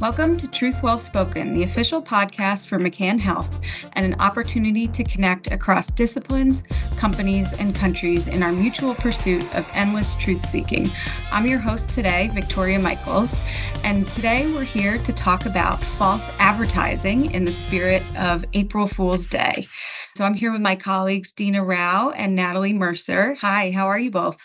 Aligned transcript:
Welcome 0.00 0.36
to 0.38 0.50
Truth 0.50 0.82
Well 0.82 0.98
Spoken, 0.98 1.54
the 1.54 1.62
official 1.62 2.02
podcast 2.02 2.66
for 2.66 2.80
McCann 2.80 3.16
Health, 3.20 3.60
and 3.92 4.04
an 4.04 4.20
opportunity 4.20 4.88
to 4.88 5.04
connect 5.04 5.52
across 5.52 5.86
disciplines, 5.86 6.64
companies, 6.96 7.52
and 7.52 7.72
countries 7.72 8.26
in 8.26 8.42
our 8.42 8.50
mutual 8.50 8.96
pursuit 8.96 9.42
of 9.54 9.70
endless 9.72 10.14
truth 10.14 10.44
seeking. 10.44 10.90
I'm 11.30 11.46
your 11.46 11.60
host 11.60 11.90
today, 11.90 12.28
Victoria 12.34 12.80
Michels, 12.80 13.40
and 13.84 14.10
today 14.10 14.52
we're 14.52 14.64
here 14.64 14.98
to 14.98 15.12
talk 15.12 15.46
about 15.46 15.78
false 15.80 16.28
advertising 16.40 17.30
in 17.30 17.44
the 17.44 17.52
spirit 17.52 18.02
of 18.18 18.44
April 18.52 18.88
Fool's 18.88 19.28
Day. 19.28 19.68
So 20.16 20.24
I'm 20.24 20.34
here 20.34 20.50
with 20.50 20.60
my 20.60 20.74
colleagues, 20.74 21.32
Deana 21.32 21.62
Rauh 21.64 22.12
and 22.16 22.34
Natalie 22.34 22.72
Mercer. 22.72 23.36
Hi, 23.40 23.70
how 23.70 23.86
are 23.86 23.98
you 23.98 24.10
both? 24.10 24.44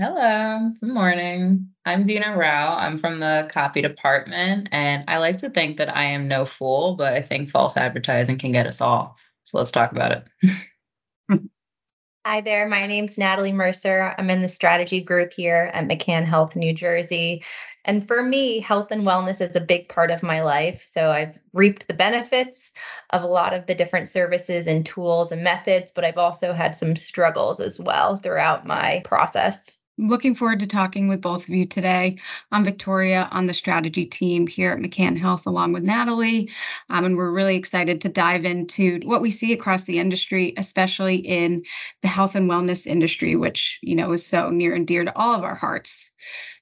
Hello, 0.00 0.72
good 0.80 0.90
morning. 0.90 1.68
I'm 1.86 2.04
Deana 2.04 2.36
Rauh. 2.36 2.76
I'm 2.78 2.96
from 2.96 3.20
the 3.20 3.48
copy 3.52 3.80
department, 3.80 4.68
and 4.72 5.04
I 5.06 5.18
like 5.18 5.38
to 5.38 5.50
think 5.50 5.76
that 5.76 5.96
I 5.96 6.02
am 6.02 6.26
no 6.26 6.44
fool, 6.44 6.96
but 6.96 7.14
I 7.14 7.22
think 7.22 7.48
false 7.48 7.76
advertising 7.76 8.36
can 8.36 8.50
get 8.50 8.66
us 8.66 8.80
all. 8.80 9.16
So 9.44 9.56
let's 9.56 9.70
talk 9.70 9.92
about 9.92 10.10
it. 11.30 11.40
Hi 12.26 12.40
there. 12.40 12.68
My 12.68 12.88
name's 12.88 13.18
Natalie 13.18 13.52
Mercer. 13.52 14.16
I'm 14.18 14.30
in 14.30 14.42
the 14.42 14.48
strategy 14.48 15.00
group 15.00 15.32
here 15.32 15.70
at 15.72 15.86
McCann 15.86 16.24
Health 16.24 16.56
New 16.56 16.72
Jersey. 16.72 17.44
And 17.84 18.04
for 18.04 18.20
me, 18.20 18.58
health 18.58 18.90
and 18.90 19.02
wellness 19.02 19.40
is 19.40 19.54
a 19.54 19.60
big 19.60 19.88
part 19.88 20.10
of 20.10 20.24
my 20.24 20.42
life. 20.42 20.82
So 20.88 21.12
I've 21.12 21.38
reaped 21.52 21.86
the 21.86 21.94
benefits 21.94 22.72
of 23.10 23.22
a 23.22 23.28
lot 23.28 23.54
of 23.54 23.66
the 23.66 23.76
different 23.76 24.08
services 24.08 24.66
and 24.66 24.84
tools 24.84 25.30
and 25.30 25.44
methods, 25.44 25.92
but 25.92 26.04
I've 26.04 26.18
also 26.18 26.52
had 26.52 26.74
some 26.74 26.96
struggles 26.96 27.60
as 27.60 27.78
well 27.78 28.16
throughout 28.16 28.66
my 28.66 29.00
process. 29.04 29.70
Looking 29.96 30.34
forward 30.34 30.58
to 30.58 30.66
talking 30.66 31.06
with 31.06 31.20
both 31.20 31.44
of 31.44 31.50
you 31.50 31.66
today. 31.66 32.16
I'm 32.50 32.64
Victoria 32.64 33.28
on 33.30 33.46
the 33.46 33.54
strategy 33.54 34.04
team 34.04 34.48
here 34.48 34.72
at 34.72 34.80
McCann 34.80 35.16
Health, 35.16 35.46
along 35.46 35.72
with 35.72 35.84
Natalie. 35.84 36.50
Um, 36.90 37.04
and 37.04 37.16
we're 37.16 37.30
really 37.30 37.54
excited 37.54 38.00
to 38.00 38.08
dive 38.08 38.44
into 38.44 38.98
what 39.04 39.22
we 39.22 39.30
see 39.30 39.52
across 39.52 39.84
the 39.84 40.00
industry, 40.00 40.52
especially 40.56 41.16
in 41.18 41.62
the 42.02 42.08
health 42.08 42.34
and 42.34 42.50
wellness 42.50 42.88
industry, 42.88 43.36
which, 43.36 43.78
you 43.82 43.94
know, 43.94 44.10
is 44.10 44.26
so 44.26 44.50
near 44.50 44.74
and 44.74 44.84
dear 44.84 45.04
to 45.04 45.16
all 45.16 45.32
of 45.32 45.44
our 45.44 45.54
hearts. 45.54 46.10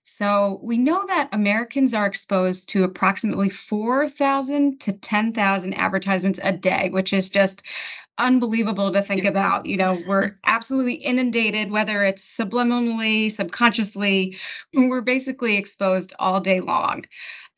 So 0.04 0.60
we 0.62 0.78
know 0.78 1.06
that 1.06 1.30
Americans 1.32 1.94
are 1.94 2.06
exposed 2.06 2.68
to 2.70 2.84
approximately 2.84 3.48
4,000 3.48 4.80
to 4.80 4.92
10,000 4.92 5.74
advertisements 5.74 6.40
a 6.42 6.52
day, 6.52 6.90
which 6.90 7.12
is 7.12 7.30
just 7.30 7.62
unbelievable 8.18 8.92
to 8.92 9.02
think 9.02 9.24
about. 9.24 9.66
You 9.66 9.76
know, 9.76 10.02
we're 10.06 10.30
mm. 10.30 10.36
absolutely 10.44 10.94
inundated, 10.94 11.70
whether 11.70 12.04
it's 12.04 12.36
subliminally, 12.36 13.30
subconsciously, 13.30 14.36
we're 14.74 15.00
basically 15.00 15.56
exposed 15.56 16.12
all 16.18 16.40
day 16.40 16.60
long. 16.60 17.04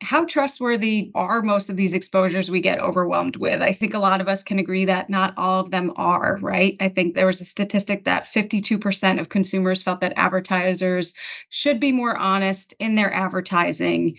How 0.02 0.24
trustworthy 0.24 1.10
are 1.14 1.40
most 1.40 1.70
of 1.70 1.76
these 1.76 1.94
exposures 1.94 2.50
we 2.50 2.60
get 2.60 2.80
overwhelmed 2.80 3.36
with? 3.36 3.62
I 3.62 3.72
think 3.72 3.94
a 3.94 3.98
lot 3.98 4.20
of 4.20 4.28
us 4.28 4.42
can 4.42 4.58
agree 4.58 4.84
that 4.84 5.08
not 5.08 5.32
all 5.36 5.60
of 5.60 5.70
them 5.70 5.92
are, 5.96 6.38
right? 6.42 6.76
I 6.80 6.88
think 6.88 7.14
there 7.14 7.26
was 7.26 7.40
a 7.40 7.44
statistic 7.44 8.04
that 8.04 8.24
52% 8.24 9.20
of 9.20 9.28
consumers 9.28 9.82
felt 9.82 10.00
that 10.00 10.12
advertisers 10.16 11.14
should 11.48 11.80
be 11.80 11.92
more 11.92 12.16
honest 12.18 12.74
in 12.78 12.96
their 12.96 13.12
advertising. 13.14 14.18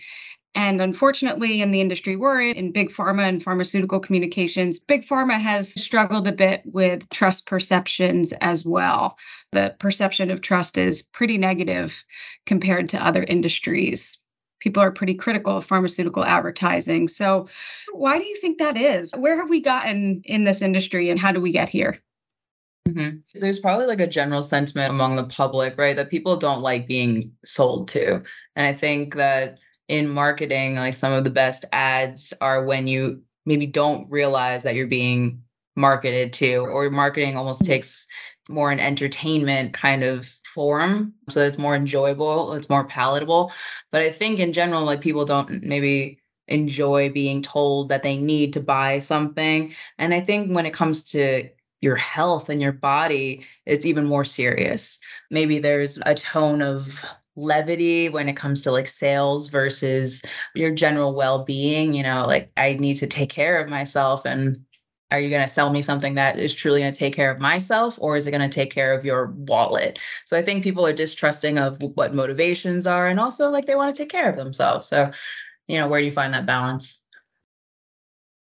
And 0.56 0.80
unfortunately, 0.80 1.60
in 1.60 1.70
the 1.70 1.82
industry 1.82 2.16
we're 2.16 2.40
in, 2.40 2.56
in 2.56 2.72
big 2.72 2.90
pharma 2.90 3.28
and 3.28 3.42
pharmaceutical 3.42 4.00
communications, 4.00 4.78
big 4.78 5.06
pharma 5.06 5.38
has 5.38 5.74
struggled 5.74 6.26
a 6.26 6.32
bit 6.32 6.62
with 6.64 7.06
trust 7.10 7.44
perceptions 7.44 8.32
as 8.40 8.64
well. 8.64 9.18
The 9.52 9.76
perception 9.78 10.30
of 10.30 10.40
trust 10.40 10.78
is 10.78 11.02
pretty 11.02 11.36
negative 11.36 12.02
compared 12.46 12.88
to 12.88 13.06
other 13.06 13.22
industries. 13.24 14.18
People 14.58 14.82
are 14.82 14.90
pretty 14.90 15.14
critical 15.14 15.58
of 15.58 15.66
pharmaceutical 15.66 16.24
advertising. 16.24 17.08
So, 17.08 17.48
why 17.92 18.18
do 18.18 18.24
you 18.24 18.36
think 18.36 18.56
that 18.58 18.78
is? 18.78 19.12
Where 19.14 19.38
have 19.38 19.50
we 19.50 19.60
gotten 19.60 20.22
in 20.24 20.44
this 20.44 20.62
industry 20.62 21.10
and 21.10 21.20
how 21.20 21.32
do 21.32 21.40
we 21.42 21.52
get 21.52 21.68
here? 21.68 21.98
Mm-hmm. 22.88 23.18
There's 23.40 23.58
probably 23.58 23.86
like 23.86 24.00
a 24.00 24.06
general 24.06 24.42
sentiment 24.42 24.90
among 24.90 25.16
the 25.16 25.24
public, 25.24 25.76
right? 25.76 25.96
That 25.96 26.08
people 26.08 26.38
don't 26.38 26.62
like 26.62 26.88
being 26.88 27.32
sold 27.44 27.88
to. 27.88 28.22
And 28.54 28.66
I 28.66 28.72
think 28.72 29.16
that 29.16 29.58
in 29.88 30.08
marketing, 30.08 30.76
like 30.76 30.94
some 30.94 31.12
of 31.12 31.24
the 31.24 31.30
best 31.30 31.64
ads 31.72 32.32
are 32.40 32.64
when 32.64 32.86
you 32.86 33.22
maybe 33.44 33.66
don't 33.66 34.10
realize 34.10 34.62
that 34.64 34.74
you're 34.74 34.86
being 34.86 35.42
marketed 35.76 36.32
to, 36.32 36.56
or 36.56 36.90
marketing 36.90 37.36
almost 37.36 37.62
mm-hmm. 37.62 37.72
takes 37.72 38.06
more 38.48 38.70
an 38.70 38.80
entertainment 38.80 39.72
kind 39.72 40.02
of 40.02 40.26
form. 40.54 41.12
So 41.28 41.44
it's 41.44 41.58
more 41.58 41.74
enjoyable, 41.74 42.52
it's 42.54 42.70
more 42.70 42.84
palatable. 42.84 43.52
But 43.92 44.02
I 44.02 44.10
think 44.10 44.38
in 44.38 44.52
general, 44.52 44.84
like 44.84 45.00
people 45.00 45.24
don't 45.24 45.62
maybe 45.62 46.20
enjoy 46.48 47.10
being 47.10 47.42
told 47.42 47.88
that 47.88 48.02
they 48.02 48.16
need 48.16 48.52
to 48.52 48.60
buy 48.60 48.98
something. 48.98 49.74
And 49.98 50.14
I 50.14 50.20
think 50.20 50.54
when 50.54 50.66
it 50.66 50.72
comes 50.72 51.02
to 51.10 51.48
your 51.80 51.96
health 51.96 52.48
and 52.48 52.62
your 52.62 52.72
body, 52.72 53.44
it's 53.66 53.84
even 53.84 54.06
more 54.06 54.24
serious. 54.24 54.98
Maybe 55.30 55.58
there's 55.58 55.98
a 56.06 56.14
tone 56.14 56.62
of 56.62 57.04
levity 57.36 58.08
when 58.08 58.28
it 58.28 58.36
comes 58.36 58.62
to 58.62 58.72
like 58.72 58.86
sales 58.86 59.48
versus 59.48 60.24
your 60.54 60.70
general 60.70 61.14
well-being 61.14 61.92
you 61.92 62.02
know 62.02 62.24
like 62.26 62.50
i 62.56 62.72
need 62.74 62.94
to 62.94 63.06
take 63.06 63.28
care 63.28 63.62
of 63.62 63.68
myself 63.68 64.24
and 64.24 64.58
are 65.10 65.20
you 65.20 65.30
going 65.30 65.42
to 65.46 65.52
sell 65.52 65.70
me 65.70 65.82
something 65.82 66.14
that 66.14 66.38
is 66.38 66.54
truly 66.54 66.80
going 66.80 66.92
to 66.92 66.98
take 66.98 67.14
care 67.14 67.30
of 67.30 67.38
myself 67.38 67.96
or 68.00 68.16
is 68.16 68.26
it 68.26 68.32
going 68.32 68.48
to 68.48 68.52
take 68.52 68.72
care 68.72 68.92
of 68.92 69.04
your 69.04 69.26
wallet? 69.36 69.98
So 70.24 70.36
i 70.36 70.42
think 70.42 70.64
people 70.64 70.86
are 70.86 70.92
distrusting 70.92 71.58
of 71.58 71.80
what 71.94 72.14
motivations 72.14 72.86
are 72.86 73.06
and 73.06 73.20
also 73.20 73.48
like 73.50 73.66
they 73.66 73.76
want 73.76 73.94
to 73.94 74.02
take 74.02 74.10
care 74.10 74.28
of 74.28 74.36
themselves. 74.36 74.88
So 74.88 75.10
you 75.68 75.78
know 75.78 75.88
where 75.88 76.00
do 76.00 76.06
you 76.06 76.12
find 76.12 76.34
that 76.34 76.46
balance? 76.46 77.02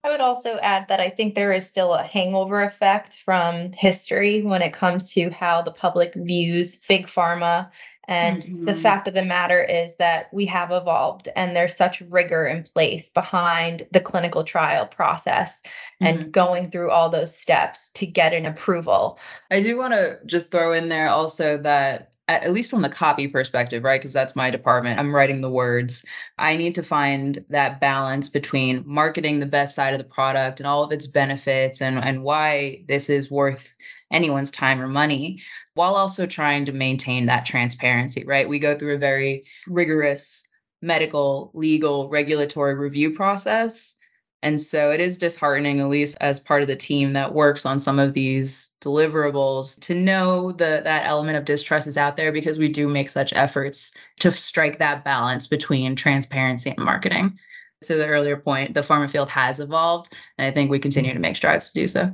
I 0.05 0.09
would 0.09 0.19
also 0.19 0.57
add 0.57 0.89
that 0.89 0.99
I 0.99 1.09
think 1.09 1.33
there 1.33 1.53
is 1.53 1.67
still 1.67 1.93
a 1.93 2.03
hangover 2.03 2.61
effect 2.63 3.16
from 3.23 3.72
history 3.72 4.41
when 4.41 4.61
it 4.61 4.73
comes 4.73 5.13
to 5.13 5.29
how 5.29 5.61
the 5.61 5.72
public 5.72 6.13
views 6.13 6.75
big 6.89 7.07
pharma 7.07 7.72
and 8.08 8.41
mm-hmm. 8.41 8.66
the 8.66 8.74
fact 8.74 9.08
of 9.08 9.14
the 9.14 9.24
matter 9.24 9.64
is 9.64 9.96
that 9.96 10.34
we 10.34 10.46
have 10.47 10.72
evolved 10.72 11.30
and 11.36 11.56
there's 11.56 11.75
such 11.75 12.02
rigor 12.02 12.46
in 12.46 12.64
place 12.64 13.09
behind 13.09 13.88
the 13.91 14.02
clinical 14.02 14.44
trial 14.44 14.86
process 14.86 15.62
mm-hmm. 15.62 16.06
and 16.06 16.31
going 16.31 16.69
through 16.69 16.90
all 16.90 17.09
those 17.09 17.36
steps 17.36 17.90
to 17.91 18.06
get 18.06 18.34
an 18.34 18.46
approval. 18.46 19.18
I 19.52 19.62
do 19.62 19.78
want 19.78 19.94
to 19.94 20.18
just 20.25 20.52
throw 20.52 20.74
in 20.74 20.90
there 20.90 21.09
also 21.09 21.58
that 21.59 22.09
at 22.30 22.53
least 22.53 22.69
from 22.69 22.81
the 22.81 22.90
copy 22.90 23.28
perspective, 23.28 23.84
right? 23.84 24.00
Because 24.00 24.14
that's 24.14 24.35
my 24.35 24.50
department. 24.50 24.97
I'm 24.97 25.14
writing 25.14 25.41
the 25.41 25.50
words. 25.50 26.06
I 26.38 26.56
need 26.56 26.74
to 26.75 26.84
find 26.84 27.44
that 27.50 27.81
balance 27.81 28.30
between 28.30 28.81
marketing 28.85 29.40
the 29.40 29.46
best 29.46 29.75
side 29.75 29.94
of 29.94 29.97
the 29.97 30.06
product 30.06 30.59
and 30.59 30.68
all 30.68 30.84
of 30.84 30.91
its 30.94 31.06
benefits 31.06 31.81
and, 31.81 32.00
and 32.00 32.24
why 32.24 32.84
this 32.88 33.09
is 33.09 33.30
worth 33.30 33.75
anyone's 34.12 34.52
time 34.52 34.80
or 34.80 34.88
money 34.88 35.41
while 35.75 35.95
also 35.95 36.25
trying 36.25 36.66
to 36.66 36.72
maintain 36.72 37.25
that 37.25 37.45
transparency, 37.45 38.23
right? 38.25 38.47
We 38.47 38.59
go 38.59 38.78
through 38.78 38.95
a 38.95 39.00
very 39.00 39.45
rigorous 39.67 40.47
medical, 40.81 41.51
legal, 41.53 42.09
regulatory 42.09 42.75
review 42.75 43.11
process. 43.11 43.95
And 44.44 44.59
so 44.59 44.91
it 44.91 45.00
is 45.00 45.17
disheartening, 45.17 45.79
at 45.79 45.88
least 45.88 46.17
as 46.19 46.39
part 46.39 46.61
of 46.61 46.67
the 46.67 46.75
team 46.75 47.13
that 47.13 47.34
works 47.34 47.66
on 47.66 47.79
some 47.79 47.97
of 47.97 48.13
these 48.13 48.72
deliverables, 48.81 49.79
to 49.79 49.95
know 49.95 50.51
that 50.53 50.84
that 50.84 51.06
element 51.06 51.38
of 51.38 51.45
distrust 51.45 51.88
is 51.88 51.97
out 51.97 52.17
there 52.17 52.34
because 52.34 52.59
we 52.59 52.67
do 52.67 52.90
make 52.90 53.07
such 53.07 53.31
efforts 53.34 53.94
to 54.19 54.34
strike 54.34 54.79
that 54.79 55.05
balance 55.05 55.47
between 55.47 55.95
transparency 55.95 56.72
and 56.72 56.85
marketing. 56.85 57.40
To 57.85 57.95
the 57.95 58.05
earlier 58.05 58.35
point, 58.35 58.73
the 58.73 58.81
pharma 58.81 59.09
field 59.09 59.29
has 59.29 59.61
evolved, 59.61 60.13
and 60.38 60.45
I 60.45 60.51
think 60.51 60.69
we 60.69 60.79
continue 60.79 61.13
to 61.13 61.19
make 61.19 61.38
strides 61.38 61.72
to 61.72 61.79
do 61.79 61.88
so. 61.88 62.13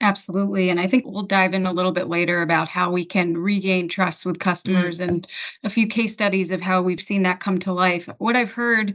Absolutely. 0.00 0.70
And 0.70 0.78
I 0.78 0.86
think 0.86 1.04
we'll 1.06 1.24
dive 1.24 1.54
in 1.54 1.66
a 1.66 1.72
little 1.72 1.90
bit 1.90 2.06
later 2.06 2.42
about 2.42 2.68
how 2.68 2.90
we 2.90 3.04
can 3.04 3.36
regain 3.36 3.88
trust 3.88 4.24
with 4.24 4.38
customers 4.38 5.00
mm. 5.00 5.08
and 5.08 5.26
a 5.64 5.70
few 5.70 5.88
case 5.88 6.12
studies 6.12 6.52
of 6.52 6.60
how 6.60 6.82
we've 6.82 7.00
seen 7.00 7.24
that 7.24 7.40
come 7.40 7.58
to 7.58 7.72
life. 7.72 8.08
What 8.18 8.36
I've 8.36 8.52
heard 8.52 8.94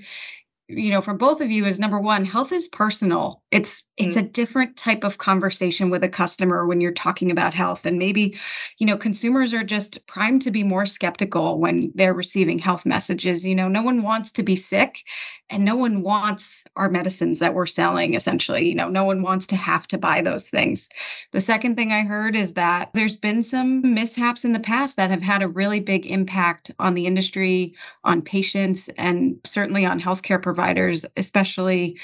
you 0.70 0.92
know 0.92 1.02
from 1.02 1.18
both 1.18 1.42
of 1.42 1.52
you 1.52 1.66
is 1.66 1.80
number 1.80 2.00
one 2.00 2.24
health 2.24 2.52
is 2.52 2.68
personal 2.70 3.44
it's 3.52 3.84
it's 3.98 4.18
mm. 4.18 4.22
a 4.22 4.28
different 4.28 4.76
type 4.76 5.04
of 5.04 5.20
conversation 5.20 5.92
with 5.92 6.04
a 6.04 6.10
customer 6.10 6.66
when 6.66 6.82
you're 6.82 6.92
talking 6.92 7.30
about 7.30 7.54
health 7.54 7.86
and 7.86 8.00
maybe 8.00 8.38
you 8.80 8.88
know 8.88 8.98
consumers 8.98 9.54
are 9.54 9.64
just 9.64 10.06
primed 10.08 10.42
to 10.42 10.52
be 10.52 10.64
more 10.64 10.86
skeptical 10.86 11.60
when 11.60 11.92
they're 11.94 12.14
receiving 12.14 12.58
health 12.58 12.86
messages 12.86 13.46
you 13.46 13.54
know? 13.54 13.68
No 13.68 13.84
one 13.84 14.02
wants 14.02 14.32
to 14.32 14.44
be 14.44 14.56
sick 14.56 15.04
and 15.50 15.64
no 15.64 15.76
one 15.76 16.02
wants 16.02 16.64
our 16.76 16.90
medicines 16.90 17.40
that 17.40 17.54
we're 17.54 17.68
selling 17.68 18.16
essentially 18.16 18.68
you 18.68 18.76
know? 18.76 18.90
No 18.90 19.06
one 19.06 19.22
wants 19.22 19.46
to 19.48 19.56
have 19.56 19.88
to 19.88 19.98
buy 19.98 20.22
those 20.22 20.50
things. 20.50 20.90
The 21.32 21.42
second 21.42 21.76
thing 21.76 21.92
i 21.92 22.02
heard 22.02 22.36
is 22.36 22.54
that 22.54 22.90
there's 22.94 23.18
been 23.18 23.44
some 23.44 23.94
mishaps 23.94 24.44
in 24.44 24.54
the 24.54 24.60
past 24.60 24.98
that 24.98 25.12
have 25.12 25.22
had 25.22 25.44
a 25.44 25.48
really 25.48 25.80
big 25.80 26.08
impact 26.08 26.72
on 26.80 26.96
the 26.96 27.06
industry 27.06 27.76
on 28.04 28.22
patients 28.22 28.90
and 28.98 29.40
certainly 29.44 29.86
on 29.86 30.00
healthcare 30.00 30.42
providers 30.42 31.06
especially 31.16 32.00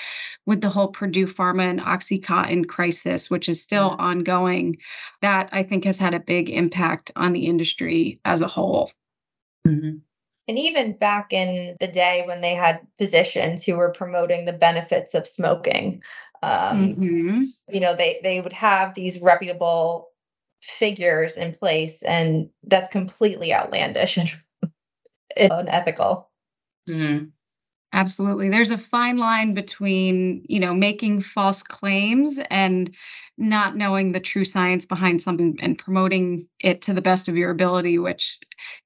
with 0.45 0.61
the 0.61 0.69
whole 0.69 0.87
purdue 0.87 1.27
pharma 1.27 1.78
oxycontin 1.79 2.67
crisis 2.67 3.29
which 3.29 3.49
is 3.49 3.61
still 3.61 3.91
mm-hmm. 3.91 4.01
ongoing 4.01 4.77
that 5.21 5.49
i 5.51 5.63
think 5.63 5.83
has 5.83 5.97
had 5.97 6.13
a 6.13 6.19
big 6.19 6.49
impact 6.49 7.11
on 7.15 7.33
the 7.33 7.45
industry 7.45 8.19
as 8.25 8.41
a 8.41 8.47
whole 8.47 8.91
mm-hmm. 9.67 9.97
And 10.49 10.57
even 10.57 10.93
back 10.93 11.31
in 11.31 11.77
the 11.79 11.87
day 11.87 12.23
when 12.25 12.41
they 12.41 12.55
had 12.55 12.79
physicians 12.97 13.63
who 13.63 13.75
were 13.75 13.91
promoting 13.91 14.45
the 14.45 14.53
benefits 14.53 15.13
of 15.13 15.27
smoking, 15.27 16.01
um, 16.41 16.95
mm-hmm. 16.95 17.43
you 17.71 17.79
know, 17.79 17.95
they 17.95 18.19
they 18.23 18.41
would 18.41 18.53
have 18.53 18.95
these 18.95 19.19
reputable 19.19 20.07
figures 20.63 21.37
in 21.37 21.53
place, 21.53 22.01
and 22.01 22.49
that's 22.63 22.89
completely 22.89 23.53
outlandish 23.53 24.17
and 24.17 24.31
unethical. 25.37 26.31
Mm-hmm. 26.89 27.25
Absolutely. 27.91 28.49
There's 28.49 28.69
a 28.69 28.77
fine 28.77 29.17
line 29.17 29.55
between, 29.55 30.45
you 30.47 30.59
know, 30.59 30.75
making 30.75 31.21
false 31.21 31.63
claims 31.63 32.39
and 32.51 32.93
not 33.39 33.75
knowing 33.75 34.11
the 34.11 34.19
true 34.19 34.43
science 34.43 34.85
behind 34.85 35.21
something 35.21 35.57
and 35.59 35.77
promoting 35.77 36.47
it 36.59 36.81
to 36.83 36.93
the 36.93 37.01
best 37.01 37.27
of 37.27 37.35
your 37.35 37.49
ability, 37.49 37.97
which, 37.97 38.37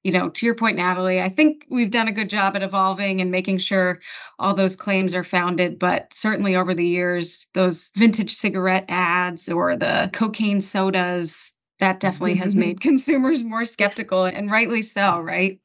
you 0.04 0.12
know, 0.12 0.30
to 0.30 0.46
your 0.46 0.54
point, 0.54 0.78
Natalie, 0.78 1.20
I 1.20 1.28
think 1.28 1.66
we've 1.68 1.90
done 1.90 2.08
a 2.08 2.12
good 2.12 2.30
job 2.30 2.56
at 2.56 2.62
evolving 2.62 3.20
and 3.20 3.30
making 3.30 3.58
sure 3.58 4.00
all 4.38 4.54
those 4.54 4.76
claims 4.76 5.14
are 5.14 5.24
founded. 5.24 5.78
But 5.78 6.14
certainly 6.14 6.56
over 6.56 6.72
the 6.72 6.86
years, 6.86 7.46
those 7.52 7.90
vintage 7.96 8.34
cigarette 8.34 8.86
ads 8.88 9.50
or 9.50 9.76
the 9.76 10.08
cocaine 10.14 10.62
sodas, 10.62 11.52
that 11.80 12.00
definitely 12.00 12.36
has 12.36 12.56
made 12.56 12.80
consumers 12.80 13.42
more 13.44 13.66
skeptical 13.66 14.24
and 14.24 14.50
rightly 14.50 14.80
so, 14.80 15.20
right? 15.20 15.60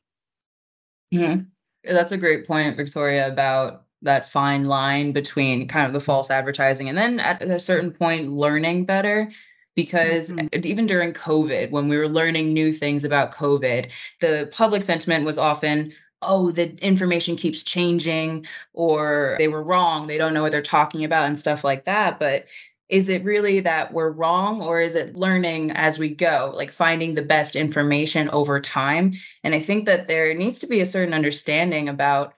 Mm-hmm. 1.14 1.42
That's 1.90 2.12
a 2.12 2.18
great 2.18 2.48
point, 2.48 2.78
Victoria, 2.78 3.32
about 3.32 3.86
that 4.02 4.30
fine 4.30 4.66
line 4.66 5.12
between 5.12 5.68
kind 5.68 5.86
of 5.86 5.94
the 5.94 6.00
false 6.00 6.32
advertising 6.32 6.88
and 6.88 6.98
then 6.98 7.20
at 7.20 7.42
a 7.42 7.60
certain 7.60 7.92
point 7.92 8.30
learning 8.30 8.86
better. 8.86 9.30
Because 9.76 10.34
mm-hmm. 10.34 10.68
even 10.68 10.88
during 10.88 11.14
covid 11.14 11.72
when 11.72 11.88
we 11.88 11.96
were 11.96 12.10
learning 12.10 12.52
new 12.52 12.70
things 12.70 13.06
about 13.06 13.32
covid 13.32 13.90
the 14.20 14.50
public 14.52 14.82
sentiment 14.82 15.26
was 15.26 15.38
often 15.38 15.94
oh 16.22 16.52
the 16.52 16.74
information 16.86 17.38
keeps 17.38 17.64
changing 17.64 18.46
or 18.74 19.36
they 19.38 19.48
were 19.48 19.64
wrong 19.64 20.08
they 20.08 20.18
don't 20.18 20.34
know 20.34 20.42
what 20.42 20.52
they're 20.52 20.62
talking 20.62 21.06
about 21.06 21.28
and 21.28 21.40
stuff 21.40 21.64
like 21.64 21.86
that. 21.86 22.20
But 22.20 22.46
is 22.90 23.08
it 23.08 23.24
really 23.24 23.60
that 23.60 23.94
we're 23.94 24.10
wrong 24.10 24.62
or 24.62 24.82
is 24.82 24.96
it 24.96 25.16
learning 25.16 25.72
as 25.72 26.00
we 26.00 26.10
go 26.10 26.52
like 26.56 26.72
finding 26.72 27.14
the 27.14 27.22
best 27.22 27.56
information 27.56 28.30
over 28.30 28.60
time? 28.60 29.14
And 29.44 29.54
i 29.54 29.60
think 29.60 29.86
that 29.86 30.08
there 30.08 30.34
needs 30.34 30.60
to 30.60 30.68
be 30.68 30.82
a 30.82 30.86
certain 30.86 31.14
understanding 31.14 31.88
about 31.88 32.34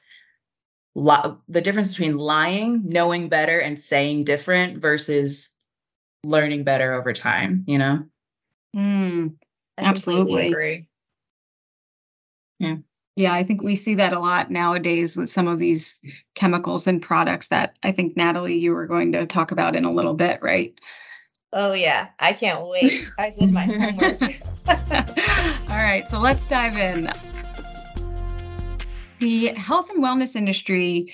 li- 0.95 1.35
the 1.47 1.61
difference 1.61 1.89
between 1.89 2.17
lying 2.17 2.81
knowing 2.85 3.29
better 3.29 3.59
and 3.59 3.79
saying 3.79 4.25
different 4.25 4.79
versus 4.79 5.49
learning 6.23 6.63
better 6.63 6.93
over 6.93 7.13
time 7.13 7.63
you 7.67 7.77
know? 7.77 8.05
Mm, 8.75 9.35
absolutely. 9.77 10.47
agree. 10.47 10.87
Yeah 12.59 12.77
yeah, 13.15 13.33
I 13.33 13.43
think 13.43 13.61
we 13.61 13.75
see 13.75 13.95
that 13.95 14.13
a 14.13 14.19
lot 14.19 14.51
nowadays 14.51 15.15
with 15.15 15.29
some 15.29 15.47
of 15.47 15.59
these 15.59 15.99
chemicals 16.35 16.87
and 16.87 17.01
products 17.01 17.49
that 17.49 17.77
I 17.83 17.91
think 17.91 18.15
Natalie 18.15 18.57
you 18.57 18.73
were 18.73 18.87
going 18.87 19.11
to 19.11 19.25
talk 19.25 19.51
about 19.51 19.75
in 19.75 19.83
a 19.83 19.91
little 19.91 20.13
bit, 20.13 20.41
right? 20.41 20.73
Oh 21.53 21.73
yeah, 21.73 22.07
I 22.19 22.31
can't 22.31 22.65
wait. 22.67 23.09
I 23.19 23.31
did 23.31 23.51
my 23.51 23.65
homework. 23.65 24.21
All 25.69 25.77
right, 25.77 26.07
so 26.07 26.19
let's 26.19 26.45
dive 26.47 26.77
in. 26.77 27.09
The 29.19 29.47
health 29.47 29.89
and 29.89 30.01
wellness 30.01 30.35
industry 30.35 31.13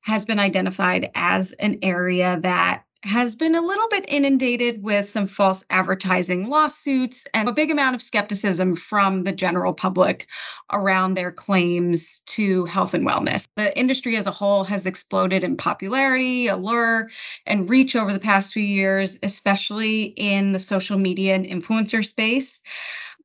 has 0.00 0.24
been 0.24 0.38
identified 0.40 1.10
as 1.14 1.52
an 1.54 1.78
area 1.82 2.40
that 2.40 2.84
has 3.06 3.36
been 3.36 3.54
a 3.54 3.60
little 3.60 3.88
bit 3.88 4.04
inundated 4.08 4.82
with 4.82 5.08
some 5.08 5.26
false 5.26 5.64
advertising 5.70 6.48
lawsuits 6.48 7.26
and 7.34 7.48
a 7.48 7.52
big 7.52 7.70
amount 7.70 7.94
of 7.94 8.02
skepticism 8.02 8.74
from 8.74 9.22
the 9.22 9.32
general 9.32 9.72
public 9.72 10.26
around 10.72 11.14
their 11.14 11.30
claims 11.30 12.22
to 12.26 12.64
health 12.66 12.94
and 12.94 13.06
wellness. 13.06 13.46
The 13.56 13.76
industry 13.78 14.16
as 14.16 14.26
a 14.26 14.32
whole 14.32 14.64
has 14.64 14.86
exploded 14.86 15.44
in 15.44 15.56
popularity, 15.56 16.48
allure, 16.48 17.08
and 17.46 17.70
reach 17.70 17.94
over 17.94 18.12
the 18.12 18.18
past 18.18 18.52
few 18.52 18.64
years, 18.64 19.18
especially 19.22 20.14
in 20.16 20.52
the 20.52 20.58
social 20.58 20.98
media 20.98 21.34
and 21.34 21.46
influencer 21.46 22.04
space. 22.04 22.60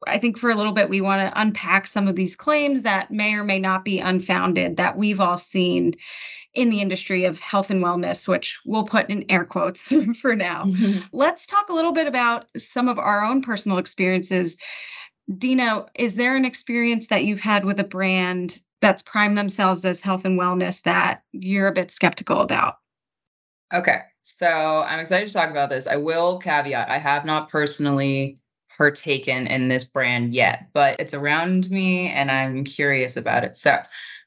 I 0.08 0.18
think 0.18 0.38
for 0.38 0.50
a 0.50 0.56
little 0.56 0.72
bit, 0.72 0.90
we 0.90 1.02
want 1.02 1.22
to 1.22 1.42
unpack 1.42 1.86
some 1.86 2.08
of 2.08 2.16
these 2.16 2.36
claims 2.36 2.82
that 2.84 3.12
may 3.12 3.34
or 3.34 3.44
may 3.44 3.60
not 3.60 3.86
be 3.86 4.00
unfounded 4.00 4.78
that 4.78 4.98
we've 4.98 5.20
all 5.20 5.38
seen 5.38 5.94
in 6.54 6.70
the 6.70 6.82
industry 6.82 7.26
of 7.26 7.40
health 7.40 7.70
and 7.70 7.84
wellness, 7.84 8.28
which 8.28 8.60
we'll 8.66 8.84
put 8.84 9.10
in 9.10 9.26
air 9.30 9.46
quotes 9.46 9.92
for 10.22 10.36
now. 10.36 10.66
Mm-hmm. 10.66 11.00
Let's 11.14 11.46
talk 11.46 11.70
a 11.70 11.74
little 11.74 11.94
bit 11.94 12.08
about 12.08 12.46
some 12.58 12.88
of 12.88 13.00
our 13.00 13.24
own 13.24 13.42
personal 13.42 13.78
experiences. 13.78 14.58
Deana, 15.38 15.86
is 15.96 16.16
there 16.16 16.36
an 16.36 16.46
experience 16.46 17.08
that 17.08 17.24
you've 17.24 17.40
had 17.40 17.64
with 17.64 17.80
a 17.80 17.86
brand 17.86 18.60
that's 18.82 19.04
primed 19.04 19.38
themselves 19.38 19.86
as 19.86 20.02
health 20.02 20.26
and 20.26 20.40
wellness 20.40 20.84
that 20.84 21.24
you're 21.32 21.68
a 21.68 21.74
bit 21.74 21.92
skeptical 21.92 22.42
about? 22.42 22.78
Okay. 23.74 24.00
So 24.22 24.84
I'm 24.86 25.00
excited 25.00 25.28
to 25.28 25.34
talk 25.34 25.50
about 25.50 25.70
this. 25.70 25.88
I 25.88 25.96
will 25.96 26.40
caveat 26.40 26.90
I 26.90 26.98
have 26.98 27.24
not 27.26 27.50
personally 27.50 28.40
partaken 28.78 29.48
in 29.48 29.68
this 29.68 29.84
brand 29.84 30.34
yet, 30.34 30.68
but 30.74 31.00
it's 31.00 31.14
around 31.14 31.70
me 31.72 32.10
and 32.10 32.32
I'm 32.32 32.64
curious 32.64 33.16
about 33.16 33.44
it. 33.44 33.56
So 33.56 33.80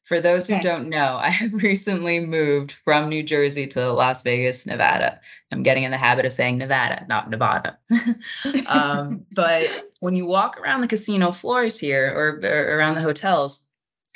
for 0.05 0.21
those 0.21 0.47
who 0.47 0.61
don't 0.61 0.89
know, 0.89 1.17
I 1.21 1.31
have 1.31 1.53
recently 1.63 2.21
moved 2.21 2.73
from 2.73 3.09
New 3.09 3.23
Jersey 3.23 3.67
to 3.69 3.93
Las 3.93 4.23
Vegas, 4.23 4.67
Nevada. 4.67 5.21
I'm 5.53 5.63
getting 5.63 5.85
in 5.85 5.91
the 5.91 5.99
habit 5.99 6.27
of 6.27 6.33
saying 6.33 6.59
Nevada, 6.59 7.05
not 7.09 7.31
Nevada. 7.31 7.79
um, 8.67 9.25
but 9.33 9.91
when 10.01 10.15
you 10.15 10.27
walk 10.27 10.61
around 10.61 10.83
the 10.83 10.89
casino 10.89 11.31
floors 11.31 11.79
here 11.79 12.13
or, 12.15 12.41
or 12.47 12.77
around 12.77 12.95
the 12.95 13.01
hotels, 13.01 13.67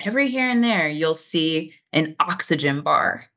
every 0.00 0.28
here 0.28 0.48
and 0.48 0.62
there 0.62 0.88
you'll 0.88 1.14
see 1.14 1.74
an 1.92 2.14
oxygen 2.20 2.82
bar. 2.82 3.28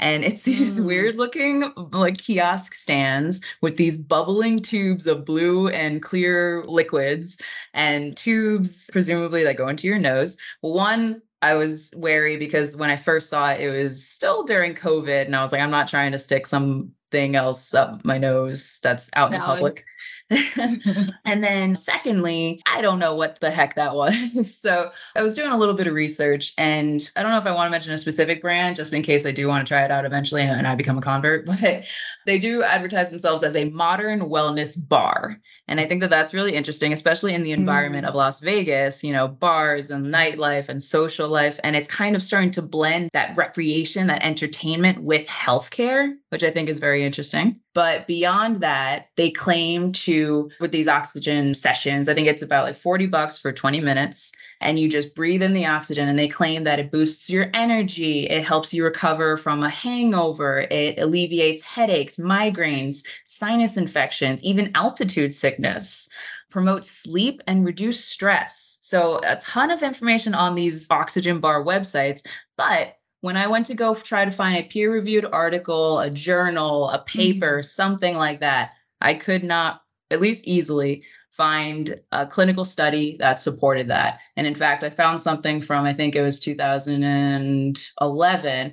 And 0.00 0.24
it's 0.24 0.42
these 0.42 0.80
mm. 0.80 0.86
weird 0.86 1.16
looking 1.16 1.72
like 1.92 2.18
kiosk 2.18 2.74
stands 2.74 3.40
with 3.62 3.76
these 3.76 3.96
bubbling 3.96 4.58
tubes 4.58 5.06
of 5.06 5.24
blue 5.24 5.68
and 5.68 6.02
clear 6.02 6.64
liquids 6.66 7.40
and 7.74 8.16
tubes 8.16 8.90
presumably 8.92 9.44
that 9.44 9.56
go 9.56 9.68
into 9.68 9.86
your 9.86 10.00
nose. 10.00 10.36
One 10.62 11.22
I 11.44 11.52
was 11.52 11.92
wary 11.94 12.38
because 12.38 12.74
when 12.74 12.88
I 12.88 12.96
first 12.96 13.28
saw 13.28 13.50
it, 13.50 13.60
it 13.60 13.70
was 13.70 14.02
still 14.02 14.44
during 14.44 14.74
COVID, 14.74 15.26
and 15.26 15.36
I 15.36 15.42
was 15.42 15.52
like, 15.52 15.60
I'm 15.60 15.70
not 15.70 15.88
trying 15.88 16.12
to 16.12 16.18
stick 16.18 16.46
something 16.46 17.36
else 17.36 17.74
up 17.74 18.02
my 18.02 18.16
nose 18.16 18.80
that's 18.82 19.10
out 19.14 19.30
Valid. 19.30 19.42
in 19.42 19.46
public. 19.46 19.84
and 21.24 21.44
then 21.44 21.76
secondly, 21.76 22.62
I 22.66 22.80
don't 22.80 22.98
know 22.98 23.14
what 23.14 23.40
the 23.40 23.50
heck 23.50 23.74
that 23.74 23.94
was. 23.94 24.14
so 24.58 24.90
I 25.14 25.22
was 25.22 25.34
doing 25.34 25.50
a 25.50 25.58
little 25.58 25.74
bit 25.74 25.86
of 25.86 25.94
research 25.94 26.54
and 26.56 27.10
I 27.16 27.22
don't 27.22 27.30
know 27.30 27.38
if 27.38 27.46
I 27.46 27.52
want 27.52 27.66
to 27.66 27.70
mention 27.70 27.92
a 27.92 27.98
specific 27.98 28.40
brand 28.40 28.76
just 28.76 28.92
in 28.92 29.02
case 29.02 29.26
I 29.26 29.32
do 29.32 29.48
want 29.48 29.66
to 29.66 29.70
try 29.70 29.84
it 29.84 29.90
out 29.90 30.04
eventually 30.04 30.42
and 30.42 30.66
I 30.66 30.74
become 30.74 30.98
a 30.98 31.02
convert, 31.02 31.46
but 31.46 31.84
they 32.26 32.38
do 32.38 32.62
advertise 32.62 33.10
themselves 33.10 33.42
as 33.42 33.56
a 33.56 33.70
modern 33.70 34.20
wellness 34.22 34.76
bar. 34.88 35.40
And 35.68 35.80
I 35.80 35.86
think 35.86 36.00
that 36.00 36.10
that's 36.10 36.34
really 36.34 36.54
interesting, 36.54 36.92
especially 36.92 37.34
in 37.34 37.42
the 37.42 37.52
environment 37.52 38.04
mm. 38.06 38.08
of 38.08 38.14
Las 38.14 38.40
Vegas, 38.40 39.04
you 39.04 39.12
know, 39.12 39.28
bars 39.28 39.90
and 39.90 40.12
nightlife 40.12 40.68
and 40.68 40.82
social 40.82 41.28
life. 41.28 41.58
And 41.64 41.76
it's 41.76 41.88
kind 41.88 42.16
of 42.16 42.22
starting 42.22 42.50
to 42.52 42.62
blend 42.62 43.10
that 43.12 43.36
recreation, 43.36 44.06
that 44.06 44.22
entertainment 44.22 45.02
with 45.02 45.26
healthcare, 45.26 46.14
which 46.30 46.42
I 46.42 46.50
think 46.50 46.68
is 46.68 46.78
very 46.78 47.04
interesting. 47.04 47.60
But 47.74 48.06
beyond 48.06 48.60
that, 48.60 49.08
they 49.16 49.30
claim 49.30 49.92
to, 49.92 50.13
with 50.60 50.72
these 50.72 50.88
oxygen 50.88 51.54
sessions, 51.54 52.08
I 52.08 52.14
think 52.14 52.28
it's 52.28 52.42
about 52.42 52.64
like 52.64 52.76
40 52.76 53.06
bucks 53.06 53.38
for 53.38 53.52
20 53.52 53.80
minutes. 53.80 54.32
And 54.60 54.78
you 54.78 54.88
just 54.88 55.14
breathe 55.14 55.42
in 55.42 55.52
the 55.52 55.66
oxygen, 55.66 56.08
and 56.08 56.18
they 56.18 56.28
claim 56.28 56.64
that 56.64 56.78
it 56.78 56.90
boosts 56.90 57.28
your 57.28 57.50
energy. 57.54 58.26
It 58.26 58.44
helps 58.44 58.72
you 58.72 58.84
recover 58.84 59.36
from 59.36 59.62
a 59.62 59.68
hangover. 59.68 60.60
It 60.70 60.98
alleviates 60.98 61.62
headaches, 61.62 62.16
migraines, 62.16 63.04
sinus 63.26 63.76
infections, 63.76 64.42
even 64.44 64.70
altitude 64.74 65.32
sickness 65.32 66.08
promotes 66.50 66.88
sleep 66.88 67.42
and 67.48 67.66
reduce 67.66 68.04
stress. 68.04 68.78
So, 68.80 69.20
a 69.24 69.34
ton 69.36 69.72
of 69.72 69.82
information 69.82 70.36
on 70.36 70.54
these 70.54 70.88
oxygen 70.88 71.40
bar 71.40 71.64
websites, 71.64 72.24
but 72.56 72.96
when 73.24 73.38
I 73.38 73.46
went 73.46 73.64
to 73.66 73.74
go 73.74 73.94
try 73.94 74.26
to 74.26 74.30
find 74.30 74.58
a 74.58 74.68
peer 74.68 74.92
reviewed 74.92 75.24
article, 75.24 75.98
a 75.98 76.10
journal, 76.10 76.90
a 76.90 76.98
paper, 76.98 77.54
mm-hmm. 77.54 77.62
something 77.62 78.16
like 78.16 78.40
that, 78.40 78.72
I 79.00 79.14
could 79.14 79.42
not, 79.42 79.80
at 80.14 80.20
least 80.20 80.46
easily, 80.46 81.02
find 81.30 82.00
a 82.12 82.26
clinical 82.26 82.64
study 82.64 83.16
that 83.18 83.40
supported 83.40 83.88
that. 83.88 84.20
And 84.36 84.46
in 84.46 84.54
fact, 84.54 84.84
I 84.84 84.90
found 84.90 85.20
something 85.20 85.60
from, 85.60 85.84
I 85.84 85.92
think 85.92 86.14
it 86.14 86.22
was 86.22 86.38
2011 86.38 88.72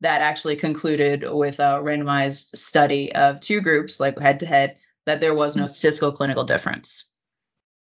that 0.00 0.22
actually 0.22 0.56
concluded 0.56 1.24
with 1.28 1.58
a 1.58 1.82
randomized 1.82 2.56
study 2.56 3.12
of 3.14 3.40
two 3.40 3.60
groups, 3.60 4.00
like 4.00 4.18
head 4.18 4.40
to 4.40 4.46
head, 4.46 4.78
that 5.06 5.20
there 5.20 5.34
was 5.34 5.54
no 5.54 5.66
statistical 5.66 6.12
clinical 6.12 6.44
difference. 6.44 7.04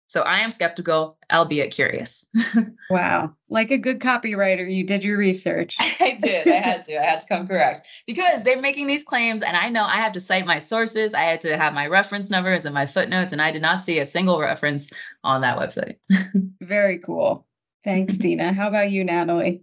So 0.09 0.23
I 0.23 0.39
am 0.39 0.53
skeptical, 0.53 1.19
albeit 1.33 1.73
curious. 1.73 2.31
wow. 2.91 3.35
Like 3.49 3.73
a 3.73 3.79
good 3.79 3.99
copywriter, 3.99 4.73
you 4.73 4.85
did 4.85 5.05
your 5.05 5.19
research. 5.19 5.77
I 5.81 6.17
did. 6.21 6.49
I 6.49 6.57
had 6.57 6.85
to. 6.85 7.01
I 7.01 7.05
had 7.05 7.21
to 7.21 7.27
come 7.27 7.47
correct 7.47 7.83
because 8.07 8.43
they're 8.43 8.61
making 8.61 8.87
these 8.87 9.03
claims, 9.03 9.43
and 9.43 9.57
I 9.57 9.69
know 9.69 9.85
I 9.85 9.97
have 9.97 10.13
to 10.13 10.21
cite 10.21 10.47
my 10.47 10.59
sources. 10.59 11.13
I 11.13 11.23
had 11.23 11.41
to 11.43 11.57
have 11.57 11.75
my 11.75 11.87
reference 11.87 12.31
numbers 12.31 12.65
and 12.65 12.75
my 12.75 12.87
footnotes, 12.87 13.33
and 13.33 13.43
I 13.43 13.51
did 13.51 13.63
not 13.63 13.83
see 13.83 13.99
a 13.99 14.07
single 14.07 14.41
reference 14.41 14.93
on 15.25 15.41
that 15.41 15.59
website. 15.59 15.97
Very 16.61 16.99
cool. 16.99 17.47
Thanks, 17.83 18.17
Deana. 18.17 18.53
How 18.53 18.69
about 18.69 18.91
you, 18.91 19.05
Natalie? 19.05 19.63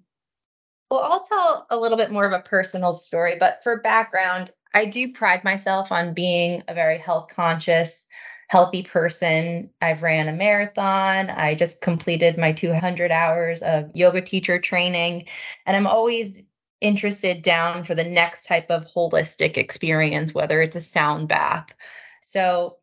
Well, 0.92 1.02
I'll 1.02 1.24
tell 1.24 1.68
a 1.70 1.78
little 1.78 1.98
bit 1.98 2.12
more 2.12 2.26
of 2.26 2.34
a 2.34 2.40
personal 2.40 2.94
story, 2.94 3.38
but 3.40 3.64
for 3.64 3.80
background, 3.80 4.52
I 4.74 4.86
do 4.86 5.12
pride 5.12 5.44
myself 5.44 5.92
on 5.92 6.14
being 6.14 6.64
a 6.68 6.74
very 6.74 6.98
health 6.98 7.30
conscious, 7.34 8.08
healthy 8.54 8.84
person. 8.84 9.68
I've 9.82 10.04
ran 10.04 10.28
a 10.28 10.32
marathon. 10.32 11.32
I 11.32 11.56
just 11.56 11.82
completed 11.82 12.38
my 12.38 12.52
200 12.52 13.10
hours 13.10 13.64
of 13.64 13.90
yoga 13.96 14.22
teacher 14.22 14.60
training, 14.60 15.26
and 15.66 15.76
I'm 15.76 15.88
always 15.88 16.44
interested 16.80 17.42
down 17.42 17.84
for 17.84 17.96
the 17.96 18.04
next 18.04 18.46
type 18.46 18.70
of 18.70 18.86
holistic 18.86 19.58
experience, 19.58 20.36
whether 20.36 20.62
it's 20.62 20.76
a 20.76 20.82
sound 20.82 21.30
bath. 21.30 21.74
So 22.22 22.78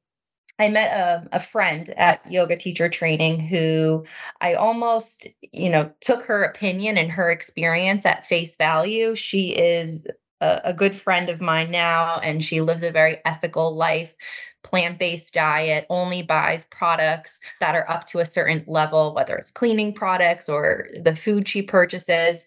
I 0.58 0.70
met 0.70 0.90
a, 0.92 1.28
a 1.36 1.38
friend 1.38 1.90
at 1.90 2.28
yoga 2.28 2.56
teacher 2.56 2.88
training 2.88 3.38
who 3.38 4.04
I 4.40 4.54
almost, 4.54 5.28
you 5.52 5.70
know, 5.70 5.92
took 6.00 6.24
her 6.24 6.42
opinion 6.42 6.98
and 6.98 7.12
her 7.12 7.30
experience 7.30 8.04
at 8.04 8.26
face 8.26 8.56
value. 8.56 9.14
She 9.14 9.50
is 9.50 10.08
a, 10.40 10.62
a 10.64 10.74
good 10.74 10.96
friend 10.96 11.28
of 11.28 11.40
mine 11.40 11.70
now, 11.70 12.18
and 12.18 12.42
she 12.42 12.60
lives 12.60 12.82
a 12.82 12.90
very 12.90 13.18
ethical 13.24 13.76
life 13.76 14.14
plant 14.62 14.98
based 14.98 15.34
diet, 15.34 15.86
only 15.90 16.22
buys 16.22 16.64
products 16.66 17.40
that 17.60 17.74
are 17.74 17.88
up 17.90 18.06
to 18.06 18.18
a 18.18 18.26
certain 18.26 18.64
level, 18.66 19.14
whether 19.14 19.36
it's 19.36 19.50
cleaning 19.50 19.92
products 19.92 20.48
or 20.48 20.88
the 21.02 21.14
food 21.14 21.48
she 21.48 21.62
purchases. 21.62 22.46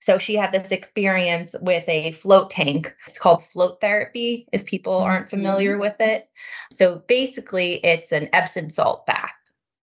So 0.00 0.18
she 0.18 0.36
had 0.36 0.52
this 0.52 0.70
experience 0.70 1.54
with 1.60 1.88
a 1.88 2.12
float 2.12 2.50
tank. 2.50 2.94
It's 3.06 3.18
called 3.18 3.44
float 3.44 3.80
therapy, 3.80 4.46
if 4.52 4.64
people 4.64 4.94
aren't 4.94 5.28
familiar 5.28 5.72
mm-hmm. 5.72 5.80
with 5.80 5.96
it. 6.00 6.28
So 6.72 7.02
basically, 7.08 7.84
it's 7.84 8.12
an 8.12 8.28
Epsom 8.32 8.70
salt 8.70 9.06
bath, 9.06 9.32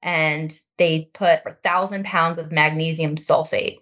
and 0.02 0.58
they 0.78 1.10
put 1.14 1.42
a 1.46 1.58
thousand 1.64 2.06
pounds 2.06 2.38
of 2.38 2.52
magnesium 2.52 3.16
sulfate. 3.16 3.80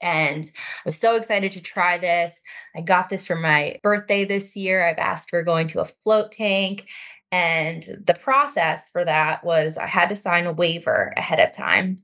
And 0.00 0.44
I 0.44 0.82
was 0.84 0.98
so 0.98 1.16
excited 1.16 1.52
to 1.52 1.60
try 1.60 1.98
this. 1.98 2.40
I 2.76 2.80
got 2.82 3.08
this 3.08 3.26
for 3.26 3.36
my 3.36 3.78
birthday 3.82 4.24
this 4.24 4.56
year. 4.56 4.86
I've 4.86 4.98
asked 4.98 5.30
for 5.30 5.42
going 5.42 5.68
to 5.68 5.80
a 5.80 5.84
float 5.84 6.32
tank. 6.32 6.86
And 7.32 7.84
the 8.06 8.14
process 8.14 8.90
for 8.90 9.04
that 9.04 9.44
was 9.44 9.78
I 9.78 9.86
had 9.86 10.08
to 10.10 10.16
sign 10.16 10.46
a 10.46 10.52
waiver 10.52 11.12
ahead 11.16 11.40
of 11.40 11.52
time 11.52 11.98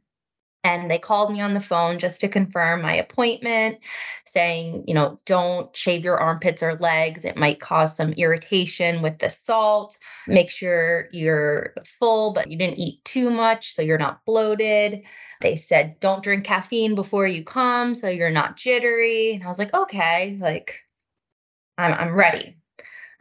and 0.64 0.90
they 0.90 0.98
called 0.98 1.32
me 1.32 1.40
on 1.40 1.54
the 1.54 1.60
phone 1.60 1.98
just 1.98 2.20
to 2.20 2.28
confirm 2.28 2.82
my 2.82 2.94
appointment 2.94 3.78
saying 4.26 4.84
you 4.86 4.94
know 4.94 5.18
don't 5.26 5.74
shave 5.76 6.04
your 6.04 6.18
armpits 6.18 6.62
or 6.62 6.74
legs 6.76 7.24
it 7.24 7.36
might 7.36 7.60
cause 7.60 7.96
some 7.96 8.12
irritation 8.12 9.02
with 9.02 9.18
the 9.18 9.28
salt 9.28 9.96
make 10.26 10.50
sure 10.50 11.08
you're 11.12 11.74
full 11.98 12.32
but 12.32 12.50
you 12.50 12.56
didn't 12.56 12.78
eat 12.78 13.04
too 13.04 13.30
much 13.30 13.74
so 13.74 13.82
you're 13.82 13.98
not 13.98 14.24
bloated 14.24 15.02
they 15.42 15.56
said 15.56 15.98
don't 16.00 16.22
drink 16.22 16.44
caffeine 16.44 16.94
before 16.94 17.26
you 17.26 17.44
come 17.44 17.94
so 17.94 18.08
you're 18.08 18.30
not 18.30 18.56
jittery 18.56 19.34
and 19.34 19.44
i 19.44 19.48
was 19.48 19.58
like 19.58 19.74
okay 19.74 20.36
like 20.40 20.80
i'm, 21.78 21.92
I'm 21.92 22.14
ready 22.14 22.56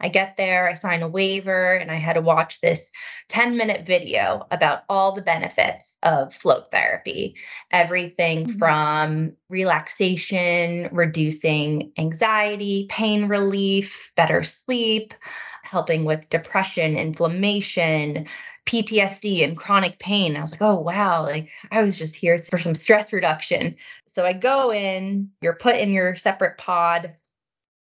I 0.02 0.08
get 0.08 0.36
there, 0.36 0.68
I 0.68 0.74
sign 0.74 1.02
a 1.02 1.08
waiver, 1.08 1.74
and 1.74 1.90
I 1.90 1.94
had 1.94 2.14
to 2.14 2.20
watch 2.20 2.60
this 2.60 2.90
10 3.28 3.56
minute 3.56 3.86
video 3.86 4.46
about 4.50 4.82
all 4.88 5.12
the 5.12 5.22
benefits 5.22 5.96
of 6.02 6.34
float 6.34 6.70
therapy 6.70 7.36
everything 7.70 8.46
mm-hmm. 8.46 8.58
from 8.58 9.32
relaxation, 9.48 10.88
reducing 10.90 11.92
anxiety, 11.98 12.86
pain 12.90 13.28
relief, 13.28 14.12
better 14.16 14.42
sleep, 14.42 15.14
helping 15.62 16.04
with 16.04 16.28
depression, 16.28 16.96
inflammation. 16.96 18.26
PTSD 18.66 19.44
and 19.44 19.56
chronic 19.56 19.98
pain. 19.98 20.36
I 20.36 20.40
was 20.40 20.52
like, 20.52 20.62
oh, 20.62 20.78
wow, 20.78 21.22
like 21.22 21.50
I 21.70 21.82
was 21.82 21.98
just 21.98 22.14
here 22.14 22.38
for 22.38 22.58
some 22.58 22.74
stress 22.74 23.12
reduction. 23.12 23.76
So 24.06 24.24
I 24.24 24.32
go 24.32 24.72
in, 24.72 25.30
you're 25.40 25.54
put 25.54 25.76
in 25.76 25.90
your 25.90 26.14
separate 26.16 26.58
pod, 26.58 27.14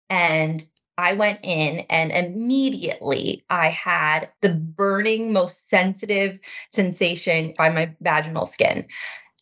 and 0.09 0.63
I 0.97 1.13
went 1.13 1.39
in 1.43 1.79
and 1.89 2.11
immediately 2.11 3.43
I 3.49 3.69
had 3.69 4.29
the 4.41 4.49
burning, 4.49 5.33
most 5.33 5.69
sensitive 5.69 6.39
sensation 6.71 7.53
by 7.57 7.69
my 7.69 7.93
vaginal 8.01 8.45
skin. 8.45 8.85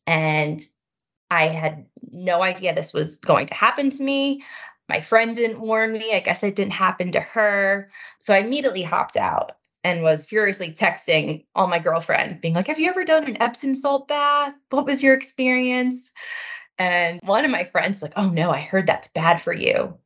And 0.07 0.61
I 1.29 1.47
had 1.47 1.85
no 2.11 2.43
idea 2.43 2.73
this 2.73 2.93
was 2.93 3.19
going 3.19 3.45
to 3.47 3.53
happen 3.53 3.89
to 3.91 4.03
me. 4.03 4.43
My 4.89 4.99
friend 4.99 5.35
didn't 5.35 5.61
warn 5.61 5.93
me. 5.93 6.13
I 6.13 6.19
guess 6.19 6.43
it 6.43 6.55
didn't 6.55 6.73
happen 6.73 7.11
to 7.11 7.21
her. 7.21 7.89
So 8.19 8.33
I 8.33 8.39
immediately 8.39 8.83
hopped 8.83 9.17
out 9.17 9.53
and 9.83 10.03
was 10.03 10.25
furiously 10.25 10.71
texting 10.71 11.45
all 11.55 11.67
my 11.67 11.79
girlfriends, 11.79 12.39
being 12.39 12.53
like, 12.53 12.67
Have 12.67 12.79
you 12.79 12.89
ever 12.89 13.03
done 13.03 13.25
an 13.25 13.41
Epsom 13.41 13.75
salt 13.75 14.07
bath? 14.07 14.53
What 14.69 14.85
was 14.85 15.03
your 15.03 15.13
experience? 15.13 16.11
And 16.77 17.19
one 17.23 17.45
of 17.45 17.51
my 17.51 17.63
friends, 17.63 18.01
like, 18.01 18.13
Oh 18.15 18.29
no, 18.29 18.51
I 18.51 18.61
heard 18.61 18.87
that's 18.87 19.07
bad 19.09 19.41
for 19.41 19.53
you 19.53 19.97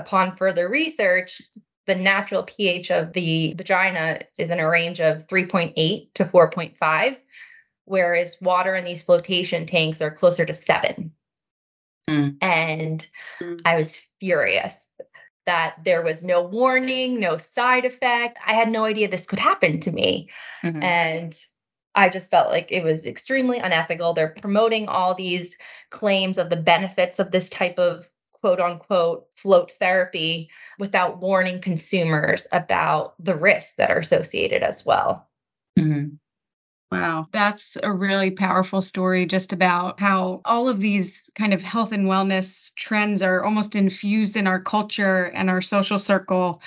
upon 0.00 0.36
further 0.36 0.68
research, 0.68 1.40
the 1.86 1.94
natural 1.94 2.42
pH 2.42 2.90
of 2.90 3.12
the 3.12 3.54
vagina 3.54 4.20
is 4.38 4.50
in 4.50 4.58
a 4.58 4.68
range 4.68 5.00
of 5.00 5.26
3.8 5.26 6.12
to 6.14 6.24
4.5, 6.24 7.18
whereas 7.84 8.36
water 8.40 8.74
in 8.74 8.84
these 8.84 9.02
flotation 9.02 9.66
tanks 9.66 10.00
are 10.02 10.10
closer 10.10 10.44
to 10.44 10.54
seven. 10.54 11.12
Mm. 12.08 12.36
And 12.40 13.06
mm. 13.40 13.60
I 13.64 13.76
was 13.76 14.00
furious 14.18 14.88
that 15.46 15.76
there 15.84 16.02
was 16.02 16.22
no 16.22 16.42
warning, 16.42 17.18
no 17.18 17.36
side 17.36 17.84
effect. 17.84 18.38
I 18.46 18.54
had 18.54 18.70
no 18.70 18.84
idea 18.84 19.08
this 19.08 19.26
could 19.26 19.38
happen 19.38 19.80
to 19.80 19.92
me. 19.92 20.28
Mm-hmm. 20.64 20.82
And 20.82 21.36
I 21.94 22.08
just 22.08 22.30
felt 22.30 22.50
like 22.50 22.70
it 22.70 22.84
was 22.84 23.06
extremely 23.06 23.58
unethical. 23.58 24.12
They're 24.12 24.34
promoting 24.40 24.88
all 24.88 25.14
these 25.14 25.56
claims 25.90 26.38
of 26.38 26.50
the 26.50 26.56
benefits 26.56 27.18
of 27.18 27.30
this 27.30 27.48
type 27.48 27.78
of 27.78 28.08
quote 28.32 28.60
unquote 28.60 29.26
float 29.36 29.72
therapy 29.72 30.48
without 30.78 31.20
warning 31.20 31.60
consumers 31.60 32.46
about 32.52 33.14
the 33.22 33.36
risks 33.36 33.74
that 33.74 33.90
are 33.90 33.98
associated 33.98 34.62
as 34.62 34.86
well. 34.86 35.28
Mm-hmm. 35.78 36.14
Wow, 36.90 37.28
that's 37.30 37.76
a 37.84 37.92
really 37.92 38.32
powerful 38.32 38.82
story 38.82 39.24
just 39.24 39.52
about 39.52 40.00
how 40.00 40.40
all 40.44 40.68
of 40.68 40.80
these 40.80 41.30
kind 41.36 41.54
of 41.54 41.62
health 41.62 41.92
and 41.92 42.06
wellness 42.06 42.74
trends 42.74 43.22
are 43.22 43.44
almost 43.44 43.76
infused 43.76 44.36
in 44.36 44.48
our 44.48 44.60
culture 44.60 45.26
and 45.26 45.48
our 45.48 45.60
social 45.62 46.00
circle, 46.00 46.60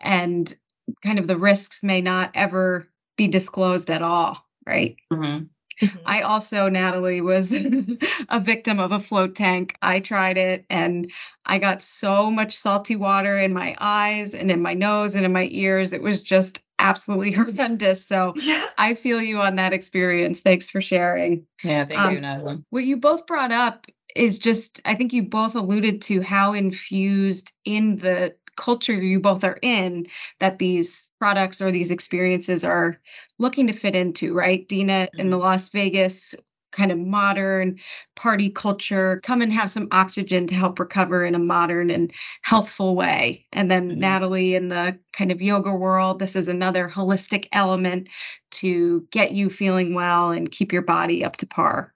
and 0.00 0.54
kind 1.02 1.18
of 1.18 1.26
the 1.28 1.38
risks 1.38 1.82
may 1.82 2.02
not 2.02 2.30
ever 2.34 2.88
be 3.16 3.26
disclosed 3.26 3.90
at 3.90 4.02
all, 4.02 4.46
right? 4.66 4.96
mm-hmm. 5.12 5.44
Mm-hmm. 5.86 5.98
I 6.04 6.22
also, 6.22 6.68
Natalie, 6.68 7.22
was 7.22 7.52
a 8.28 8.40
victim 8.40 8.78
of 8.78 8.92
a 8.92 9.00
float 9.00 9.34
tank. 9.34 9.76
I 9.82 10.00
tried 10.00 10.36
it 10.38 10.66
and 10.70 11.10
I 11.46 11.58
got 11.58 11.82
so 11.82 12.30
much 12.30 12.56
salty 12.56 12.96
water 12.96 13.38
in 13.38 13.52
my 13.54 13.76
eyes 13.80 14.34
and 14.34 14.50
in 14.50 14.60
my 14.62 14.74
nose 14.74 15.16
and 15.16 15.24
in 15.24 15.32
my 15.32 15.48
ears. 15.50 15.92
It 15.92 16.02
was 16.02 16.20
just 16.22 16.60
absolutely 16.80 17.32
horrendous. 17.32 18.04
So 18.04 18.34
yeah. 18.36 18.66
I 18.78 18.94
feel 18.94 19.20
you 19.20 19.40
on 19.40 19.56
that 19.56 19.72
experience. 19.72 20.40
Thanks 20.40 20.68
for 20.68 20.80
sharing. 20.80 21.46
Yeah, 21.62 21.84
thank 21.84 22.00
um, 22.00 22.14
you, 22.14 22.20
Natalie. 22.20 22.64
What 22.70 22.84
you 22.84 22.96
both 22.96 23.26
brought 23.26 23.52
up 23.52 23.86
is 24.16 24.38
just, 24.38 24.80
I 24.84 24.94
think 24.94 25.12
you 25.12 25.22
both 25.22 25.54
alluded 25.54 26.02
to 26.02 26.20
how 26.20 26.52
infused 26.52 27.52
in 27.64 27.96
the 27.96 28.34
culture 28.56 28.92
you 28.92 29.20
both 29.20 29.42
are 29.44 29.58
in 29.62 30.06
that 30.38 30.58
these 30.58 31.10
products 31.18 31.62
or 31.62 31.70
these 31.70 31.90
experiences 31.90 32.62
are 32.62 33.00
looking 33.38 33.66
to 33.66 33.72
fit 33.72 33.96
into, 33.96 34.34
right? 34.34 34.68
Deana 34.68 35.06
mm-hmm. 35.06 35.20
in 35.20 35.30
the. 35.30 35.40
Las 35.40 35.70
Vegas 35.70 36.34
kind 36.72 36.92
of 36.92 36.98
modern 36.98 37.78
party 38.16 38.50
culture 38.50 39.20
come 39.22 39.42
and 39.42 39.52
have 39.52 39.70
some 39.70 39.88
oxygen 39.90 40.46
to 40.46 40.54
help 40.54 40.78
recover 40.78 41.24
in 41.24 41.34
a 41.34 41.38
modern 41.38 41.90
and 41.90 42.12
healthful 42.42 42.94
way 42.94 43.46
and 43.52 43.70
then 43.70 43.90
mm-hmm. 43.90 44.00
natalie 44.00 44.54
in 44.54 44.68
the 44.68 44.96
kind 45.12 45.30
of 45.30 45.42
yoga 45.42 45.72
world 45.72 46.18
this 46.18 46.36
is 46.36 46.48
another 46.48 46.88
holistic 46.88 47.46
element 47.52 48.08
to 48.50 49.06
get 49.10 49.32
you 49.32 49.50
feeling 49.50 49.94
well 49.94 50.30
and 50.30 50.50
keep 50.50 50.72
your 50.72 50.82
body 50.82 51.24
up 51.24 51.36
to 51.36 51.46
par 51.46 51.94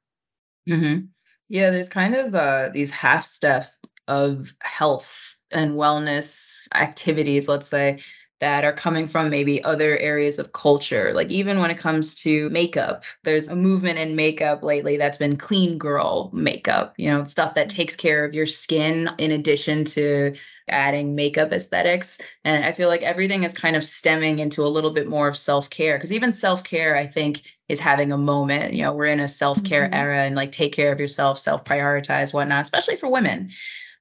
mm-hmm. 0.68 1.04
yeah 1.48 1.70
there's 1.70 1.88
kind 1.88 2.14
of 2.14 2.34
uh, 2.34 2.68
these 2.72 2.90
half 2.90 3.24
steps 3.24 3.80
of 4.08 4.54
health 4.60 5.36
and 5.50 5.72
wellness 5.72 6.66
activities, 6.74 7.48
let's 7.48 7.68
say, 7.68 8.00
that 8.40 8.64
are 8.64 8.72
coming 8.72 9.06
from 9.06 9.30
maybe 9.30 9.62
other 9.64 9.96
areas 9.98 10.38
of 10.38 10.52
culture. 10.52 11.12
Like 11.14 11.28
even 11.30 11.60
when 11.60 11.70
it 11.70 11.78
comes 11.78 12.14
to 12.16 12.50
makeup, 12.50 13.04
there's 13.22 13.48
a 13.48 13.56
movement 13.56 13.98
in 13.98 14.16
makeup 14.16 14.62
lately 14.62 14.96
that's 14.96 15.18
been 15.18 15.36
clean 15.36 15.78
girl 15.78 16.30
makeup, 16.32 16.94
you 16.96 17.10
know, 17.10 17.24
stuff 17.24 17.54
that 17.54 17.68
takes 17.68 17.96
care 17.96 18.24
of 18.24 18.34
your 18.34 18.46
skin 18.46 19.10
in 19.18 19.30
addition 19.30 19.84
to 19.84 20.34
adding 20.68 21.14
makeup 21.14 21.52
aesthetics. 21.52 22.20
And 22.44 22.64
I 22.64 22.72
feel 22.72 22.88
like 22.88 23.02
everything 23.02 23.44
is 23.44 23.54
kind 23.54 23.76
of 23.76 23.84
stemming 23.84 24.38
into 24.38 24.62
a 24.62 24.68
little 24.68 24.92
bit 24.92 25.08
more 25.08 25.28
of 25.28 25.36
self 25.36 25.70
care. 25.70 25.96
Because 25.96 26.12
even 26.12 26.32
self 26.32 26.64
care, 26.64 26.96
I 26.96 27.06
think, 27.06 27.42
is 27.68 27.80
having 27.80 28.12
a 28.12 28.18
moment. 28.18 28.74
You 28.74 28.82
know, 28.82 28.94
we're 28.94 29.06
in 29.06 29.20
a 29.20 29.28
self 29.28 29.62
care 29.64 29.84
mm-hmm. 29.84 29.94
era 29.94 30.24
and 30.24 30.36
like 30.36 30.52
take 30.52 30.72
care 30.72 30.92
of 30.92 31.00
yourself, 31.00 31.38
self 31.38 31.64
prioritize, 31.64 32.32
whatnot, 32.32 32.62
especially 32.62 32.96
for 32.96 33.10
women. 33.10 33.50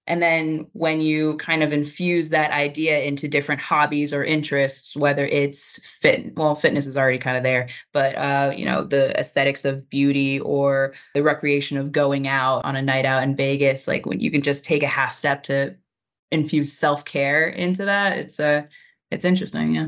And 0.06 0.22
then 0.22 0.68
when 0.74 1.00
you 1.00 1.38
kind 1.38 1.64
of 1.64 1.72
infuse 1.72 2.30
that 2.30 2.52
idea 2.52 3.00
into 3.00 3.28
different 3.28 3.62
hobbies 3.62 4.14
or 4.14 4.24
interests, 4.24 4.98
whether 4.98 5.26
it's 5.26 5.80
fit, 6.02 6.36
well, 6.36 6.56
fitness 6.56 6.86
is 6.86 6.98
already 6.98 7.18
kind 7.18 7.38
of 7.38 7.44
there, 7.44 7.70
but 7.94 8.16
uh, 8.16 8.52
you 8.56 8.66
know, 8.66 8.84
the 8.84 9.18
aesthetics 9.18 9.64
of 9.64 9.90
beauty 9.90 10.42
or 10.42 10.94
the 11.14 11.24
recreation 11.24 11.78
of 11.78 11.94
going 11.94 12.28
out 12.28 12.66
on 12.66 12.76
a 12.76 12.82
night 12.82 13.06
out 13.06 13.24
in 13.24 13.36
Vegas, 13.36 13.88
like 13.88 14.06
when 14.06 14.20
you 14.20 14.30
can 14.30 14.42
just 14.42 14.66
take 14.66 14.84
a 14.84 14.88
half 14.88 15.14
step 15.14 15.44
to 15.44 15.76
infuse 16.32 16.74
self-care 16.74 17.48
into 17.48 17.86
that, 17.86 18.18
it's 18.18 18.40
a 18.40 18.48
uh, 18.48 18.62
it's 19.12 19.26
interesting, 19.26 19.76
yeah. 19.76 19.88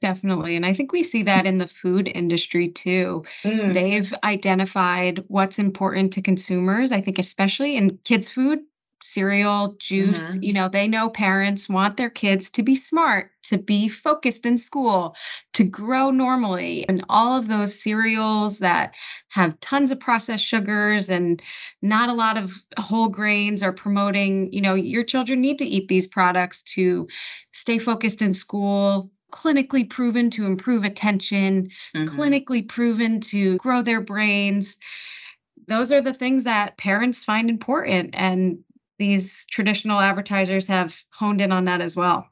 Definitely. 0.00 0.54
And 0.54 0.64
I 0.64 0.72
think 0.72 0.92
we 0.92 1.02
see 1.02 1.22
that 1.24 1.46
in 1.46 1.58
the 1.58 1.66
food 1.66 2.12
industry 2.14 2.68
too. 2.68 3.24
Mm. 3.42 3.74
They've 3.74 4.14
identified 4.22 5.24
what's 5.28 5.58
important 5.58 6.12
to 6.12 6.22
consumers. 6.22 6.92
I 6.92 7.00
think, 7.00 7.18
especially 7.18 7.76
in 7.76 7.98
kids' 8.04 8.28
food, 8.28 8.60
cereal, 9.00 9.74
juice. 9.78 10.32
Mm-hmm. 10.32 10.42
You 10.42 10.52
know, 10.52 10.68
they 10.68 10.88
know 10.88 11.10
parents 11.10 11.68
want 11.68 11.96
their 11.96 12.10
kids 12.10 12.50
to 12.52 12.62
be 12.62 12.74
smart, 12.74 13.30
to 13.44 13.58
be 13.58 13.88
focused 13.88 14.46
in 14.46 14.58
school, 14.58 15.14
to 15.54 15.64
grow 15.64 16.10
normally. 16.10 16.88
And 16.88 17.04
all 17.08 17.38
of 17.38 17.48
those 17.48 17.80
cereals 17.80 18.58
that 18.58 18.94
have 19.28 19.58
tons 19.60 19.90
of 19.90 20.00
processed 20.00 20.44
sugars 20.44 21.08
and 21.08 21.42
not 21.82 22.08
a 22.08 22.14
lot 22.14 22.36
of 22.36 22.52
whole 22.78 23.08
grains 23.08 23.62
are 23.62 23.72
promoting, 23.72 24.52
you 24.52 24.60
know, 24.60 24.74
your 24.74 25.04
children 25.04 25.40
need 25.40 25.58
to 25.58 25.66
eat 25.66 25.88
these 25.88 26.06
products 26.06 26.62
to 26.74 27.06
stay 27.52 27.78
focused 27.78 28.22
in 28.22 28.34
school. 28.34 29.10
Clinically 29.30 29.88
proven 29.88 30.30
to 30.30 30.46
improve 30.46 30.84
attention, 30.84 31.68
mm-hmm. 31.94 32.18
clinically 32.18 32.66
proven 32.66 33.20
to 33.20 33.58
grow 33.58 33.82
their 33.82 34.00
brains 34.00 34.78
those 35.68 35.92
are 35.92 36.00
the 36.00 36.14
things 36.14 36.44
that 36.44 36.78
parents 36.78 37.24
find 37.24 37.50
important 37.50 38.10
and 38.14 38.58
these 38.98 39.46
traditional 39.50 40.00
advertisers 40.00 40.66
have 40.66 40.98
honed 41.10 41.40
in 41.40 41.52
on 41.52 41.64
that 41.64 41.80
as 41.80 41.96
well. 41.96 42.28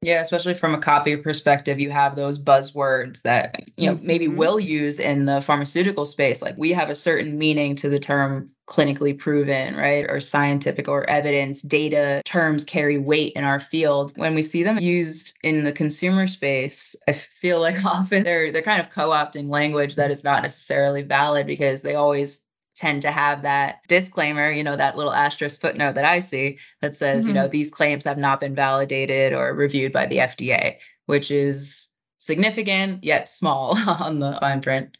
Yeah, 0.00 0.20
especially 0.20 0.54
from 0.54 0.74
a 0.74 0.78
copy 0.78 1.16
perspective, 1.16 1.80
you 1.80 1.90
have 1.90 2.14
those 2.14 2.38
buzzwords 2.38 3.22
that 3.22 3.64
you 3.76 3.86
know 3.86 3.96
mm-hmm. 3.96 4.06
maybe 4.06 4.28
will 4.28 4.60
use 4.60 5.00
in 5.00 5.24
the 5.24 5.40
pharmaceutical 5.40 6.04
space. 6.04 6.40
Like 6.40 6.56
we 6.56 6.70
have 6.70 6.88
a 6.88 6.94
certain 6.94 7.36
meaning 7.36 7.74
to 7.76 7.88
the 7.88 7.98
term 7.98 8.48
clinically 8.68 9.18
proven, 9.18 9.74
right? 9.74 10.06
Or 10.08 10.20
scientific 10.20 10.86
or 10.86 11.08
evidence 11.10 11.62
data 11.62 12.22
terms 12.24 12.64
carry 12.64 12.96
weight 12.96 13.32
in 13.34 13.42
our 13.42 13.58
field. 13.58 14.12
When 14.14 14.36
we 14.36 14.42
see 14.42 14.62
them 14.62 14.78
used 14.78 15.36
in 15.42 15.64
the 15.64 15.72
consumer 15.72 16.28
space, 16.28 16.94
I 17.08 17.12
feel 17.12 17.58
like 17.60 17.84
often 17.84 18.22
they're 18.22 18.52
they're 18.52 18.62
kind 18.62 18.80
of 18.80 18.90
co-opting 18.90 19.48
language 19.48 19.96
that 19.96 20.12
is 20.12 20.22
not 20.22 20.42
necessarily 20.42 21.02
valid 21.02 21.48
because 21.48 21.82
they 21.82 21.96
always 21.96 22.44
tend 22.78 23.02
to 23.02 23.10
have 23.10 23.42
that 23.42 23.80
disclaimer, 23.88 24.50
you 24.50 24.62
know, 24.62 24.76
that 24.76 24.96
little 24.96 25.12
asterisk 25.12 25.60
footnote 25.60 25.94
that 25.96 26.04
I 26.04 26.20
see 26.20 26.58
that 26.80 26.94
says, 26.94 27.24
mm-hmm. 27.24 27.28
you 27.28 27.34
know, 27.34 27.42
mm-hmm. 27.42 27.50
these 27.50 27.70
claims 27.70 28.04
have 28.04 28.18
not 28.18 28.40
been 28.40 28.54
validated 28.54 29.32
or 29.32 29.52
reviewed 29.52 29.92
by 29.92 30.06
the 30.06 30.18
FDA, 30.18 30.76
which 31.06 31.30
is 31.30 31.92
significant 32.18 33.02
yet 33.02 33.28
small 33.28 33.76
on 33.86 34.20
the 34.20 34.38
fine 34.40 34.60
print. 34.60 34.96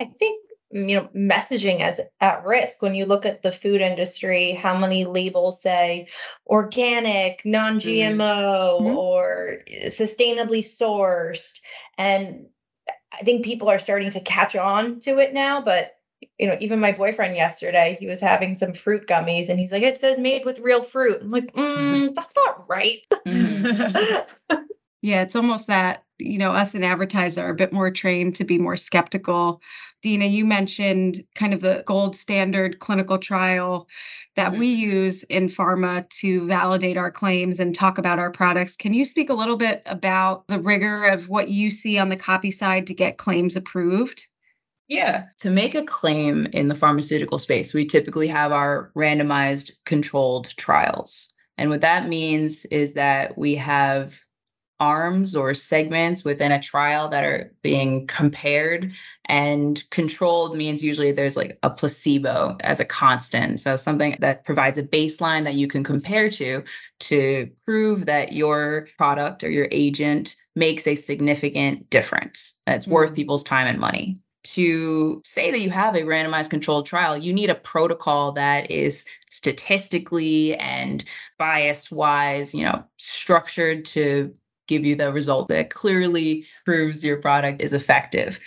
I 0.00 0.06
think 0.18 0.44
you 0.70 0.96
know 0.96 1.08
messaging 1.16 1.88
is 1.88 2.00
at 2.20 2.44
risk 2.44 2.82
when 2.82 2.94
you 2.94 3.06
look 3.06 3.24
at 3.24 3.42
the 3.42 3.50
food 3.50 3.80
industry 3.80 4.52
how 4.52 4.76
many 4.76 5.06
labels 5.06 5.62
say 5.62 6.06
organic 6.46 7.40
non-gmo 7.44 8.80
mm-hmm. 8.80 8.86
or 8.86 9.60
sustainably 9.86 10.58
sourced 10.58 11.58
and 11.96 12.44
i 13.12 13.24
think 13.24 13.46
people 13.46 13.70
are 13.70 13.78
starting 13.78 14.10
to 14.10 14.20
catch 14.20 14.54
on 14.56 15.00
to 15.00 15.16
it 15.16 15.32
now 15.32 15.62
but 15.62 15.97
you 16.38 16.46
know, 16.46 16.56
even 16.60 16.80
my 16.80 16.92
boyfriend 16.92 17.36
yesterday, 17.36 17.96
he 17.98 18.06
was 18.06 18.20
having 18.20 18.54
some 18.54 18.72
fruit 18.72 19.06
gummies 19.06 19.48
and 19.48 19.58
he's 19.58 19.72
like, 19.72 19.82
it 19.82 19.98
says 19.98 20.18
made 20.18 20.44
with 20.44 20.58
real 20.60 20.82
fruit. 20.82 21.18
I'm 21.20 21.30
like, 21.30 21.52
mm, 21.52 22.14
that's 22.14 22.34
not 22.36 22.68
right. 22.68 23.00
Mm-hmm. 23.26 24.54
yeah, 25.02 25.22
it's 25.22 25.36
almost 25.36 25.66
that, 25.68 26.04
you 26.18 26.38
know, 26.38 26.52
us 26.52 26.74
and 26.74 26.84
advertisers 26.84 27.38
are 27.38 27.50
a 27.50 27.54
bit 27.54 27.72
more 27.72 27.90
trained 27.90 28.34
to 28.36 28.44
be 28.44 28.58
more 28.58 28.76
skeptical. 28.76 29.60
Deana, 30.02 30.26
you 30.26 30.44
mentioned 30.44 31.24
kind 31.34 31.54
of 31.54 31.60
the 31.60 31.82
gold 31.86 32.16
standard 32.16 32.78
clinical 32.80 33.18
trial 33.18 33.88
that 34.36 34.50
mm-hmm. 34.50 34.60
we 34.60 34.68
use 34.68 35.22
in 35.24 35.48
pharma 35.48 36.08
to 36.10 36.46
validate 36.46 36.96
our 36.96 37.10
claims 37.10 37.60
and 37.60 37.74
talk 37.74 37.98
about 37.98 38.18
our 38.18 38.30
products. 38.30 38.76
Can 38.76 38.92
you 38.92 39.04
speak 39.04 39.30
a 39.30 39.34
little 39.34 39.56
bit 39.56 39.82
about 39.86 40.46
the 40.48 40.60
rigor 40.60 41.04
of 41.04 41.28
what 41.28 41.48
you 41.48 41.70
see 41.70 41.98
on 41.98 42.08
the 42.08 42.16
copy 42.16 42.50
side 42.50 42.86
to 42.88 42.94
get 42.94 43.18
claims 43.18 43.56
approved? 43.56 44.26
Yeah. 44.88 45.26
To 45.38 45.50
make 45.50 45.74
a 45.74 45.84
claim 45.84 46.46
in 46.46 46.68
the 46.68 46.74
pharmaceutical 46.74 47.38
space, 47.38 47.74
we 47.74 47.84
typically 47.84 48.26
have 48.28 48.52
our 48.52 48.90
randomized 48.96 49.72
controlled 49.84 50.56
trials. 50.56 51.32
And 51.58 51.68
what 51.68 51.82
that 51.82 52.08
means 52.08 52.64
is 52.66 52.94
that 52.94 53.36
we 53.36 53.54
have 53.56 54.18
arms 54.80 55.34
or 55.34 55.54
segments 55.54 56.24
within 56.24 56.52
a 56.52 56.62
trial 56.62 57.08
that 57.08 57.24
are 57.24 57.52
being 57.62 58.06
compared 58.06 58.92
and 59.26 59.82
controlled 59.90 60.56
means 60.56 60.84
usually 60.84 61.10
there's 61.10 61.36
like 61.36 61.58
a 61.64 61.70
placebo 61.70 62.56
as 62.60 62.78
a 62.78 62.84
constant 62.84 63.58
so 63.58 63.74
something 63.74 64.16
that 64.20 64.44
provides 64.44 64.78
a 64.78 64.82
baseline 64.84 65.42
that 65.42 65.54
you 65.54 65.66
can 65.66 65.82
compare 65.82 66.30
to 66.30 66.62
to 67.00 67.50
prove 67.64 68.06
that 68.06 68.32
your 68.32 68.86
product 68.98 69.42
or 69.42 69.50
your 69.50 69.66
agent 69.72 70.36
makes 70.54 70.86
a 70.86 70.94
significant 70.94 71.90
difference 71.90 72.54
that's 72.64 72.84
mm-hmm. 72.84 72.94
worth 72.94 73.14
people's 73.14 73.42
time 73.42 73.66
and 73.66 73.80
money 73.80 74.16
to 74.54 75.20
say 75.24 75.50
that 75.50 75.60
you 75.60 75.70
have 75.70 75.94
a 75.94 76.02
randomized 76.02 76.50
controlled 76.50 76.86
trial, 76.86 77.16
you 77.16 77.32
need 77.32 77.50
a 77.50 77.54
protocol 77.54 78.32
that 78.32 78.70
is 78.70 79.06
statistically 79.30 80.56
and 80.56 81.04
bias 81.38 81.90
wise, 81.90 82.54
you 82.54 82.64
know, 82.64 82.84
structured 82.96 83.84
to 83.86 84.32
give 84.66 84.84
you 84.84 84.94
the 84.94 85.12
result 85.12 85.48
that 85.48 85.70
clearly 85.70 86.46
proves 86.64 87.04
your 87.04 87.16
product 87.16 87.60
is 87.62 87.72
effective. 87.72 88.38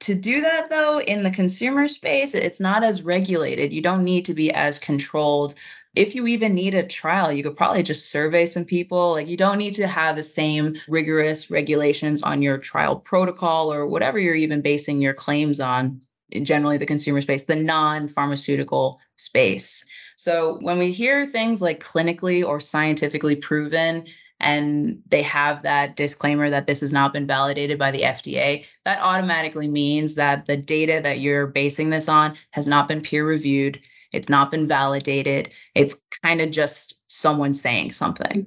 To 0.00 0.14
do 0.14 0.42
that, 0.42 0.68
though, 0.68 1.00
in 1.00 1.22
the 1.22 1.30
consumer 1.30 1.88
space, 1.88 2.34
it's 2.34 2.60
not 2.60 2.84
as 2.84 3.02
regulated. 3.02 3.72
You 3.72 3.80
don't 3.80 4.04
need 4.04 4.26
to 4.26 4.34
be 4.34 4.52
as 4.52 4.78
controlled 4.78 5.54
if 5.96 6.14
you 6.14 6.26
even 6.26 6.54
need 6.54 6.74
a 6.74 6.86
trial, 6.86 7.32
you 7.32 7.42
could 7.42 7.56
probably 7.56 7.82
just 7.82 8.10
survey 8.10 8.44
some 8.44 8.66
people. 8.66 9.12
Like 9.12 9.28
you 9.28 9.36
don't 9.36 9.56
need 9.56 9.72
to 9.74 9.86
have 9.86 10.14
the 10.14 10.22
same 10.22 10.76
rigorous 10.88 11.50
regulations 11.50 12.22
on 12.22 12.42
your 12.42 12.58
trial 12.58 12.96
protocol 12.96 13.72
or 13.72 13.86
whatever 13.86 14.18
you're 14.18 14.34
even 14.34 14.60
basing 14.60 15.00
your 15.00 15.14
claims 15.14 15.58
on. 15.58 16.02
Generally, 16.42 16.78
the 16.78 16.86
consumer 16.86 17.20
space, 17.20 17.44
the 17.44 17.56
non 17.56 18.08
pharmaceutical 18.08 19.00
space. 19.16 19.84
So 20.16 20.58
when 20.60 20.78
we 20.78 20.92
hear 20.92 21.24
things 21.24 21.62
like 21.62 21.82
clinically 21.82 22.46
or 22.46 22.60
scientifically 22.60 23.36
proven, 23.36 24.06
and 24.38 25.00
they 25.08 25.22
have 25.22 25.62
that 25.62 25.96
disclaimer 25.96 26.50
that 26.50 26.66
this 26.66 26.80
has 26.80 26.92
not 26.92 27.14
been 27.14 27.26
validated 27.26 27.78
by 27.78 27.90
the 27.90 28.02
FDA, 28.02 28.66
that 28.84 29.00
automatically 29.00 29.68
means 29.68 30.14
that 30.16 30.44
the 30.44 30.58
data 30.58 31.00
that 31.02 31.20
you're 31.20 31.46
basing 31.46 31.88
this 31.88 32.08
on 32.08 32.36
has 32.50 32.66
not 32.66 32.86
been 32.86 33.00
peer 33.00 33.26
reviewed 33.26 33.80
it's 34.12 34.28
not 34.28 34.50
been 34.50 34.66
validated. 34.66 35.54
It's 35.74 36.02
kind 36.22 36.40
of 36.40 36.50
just 36.50 36.98
someone 37.08 37.52
saying 37.52 37.92
something. 37.92 38.46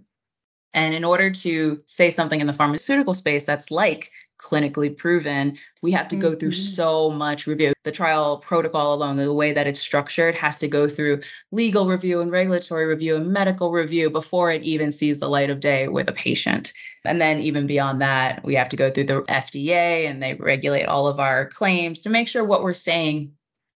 And 0.74 0.94
in 0.94 1.04
order 1.04 1.32
to 1.32 1.80
say 1.86 2.12
something 2.12 2.42
in 2.42 2.48
the 2.48 2.54
pharmaceutical 2.54 3.14
space 3.14 3.46
that's 3.46 3.72
like 3.72 4.12
clinically 4.40 4.96
proven, 4.96 5.58
we 5.82 5.92
have 5.92 6.08
to 6.08 6.16
go 6.16 6.34
through 6.36 6.52
mm-hmm. 6.52 6.74
so 6.74 7.10
much 7.10 7.46
review. 7.46 7.74
The 7.84 7.92
trial 7.92 8.38
protocol 8.38 8.94
alone, 8.94 9.18
the 9.18 9.34
way 9.34 9.52
that 9.52 9.68
it's 9.68 9.80
structured, 9.80 10.36
has 10.36 10.58
to 10.60 10.68
go 10.68 10.88
through 10.88 11.22
legal 11.52 11.88
review 11.88 12.22
and 12.22 12.32
regulatory 12.32 12.86
review 12.86 13.16
and 13.16 13.28
medical 13.28 13.72
review 13.72 14.10
before 14.10 14.52
it 14.52 14.64
even 14.64 14.92
sees 14.92 15.20
the 15.20 15.30
light 15.30 15.50
of 15.50 15.60
day 15.60 15.88
with 15.88 16.08
a 16.08 16.14
patient. 16.14 16.74
And 17.06 17.20
then, 17.20 17.40
even 17.40 17.68
beyond 17.68 18.02
that, 18.02 18.44
we 18.44 18.56
have 18.56 18.70
to 18.70 18.78
go 18.78 18.90
through 18.90 19.06
the 19.06 19.22
FDA 19.24 20.10
and 20.10 20.22
they 20.22 20.36
regulate 20.36 20.86
all 20.86 21.08
of 21.08 21.20
our 21.20 21.48
claims 21.48 22.02
to 22.04 22.10
make 22.10 22.28
sure 22.28 22.44
what 22.44 22.64
we're 22.64 22.74
saying 22.74 23.34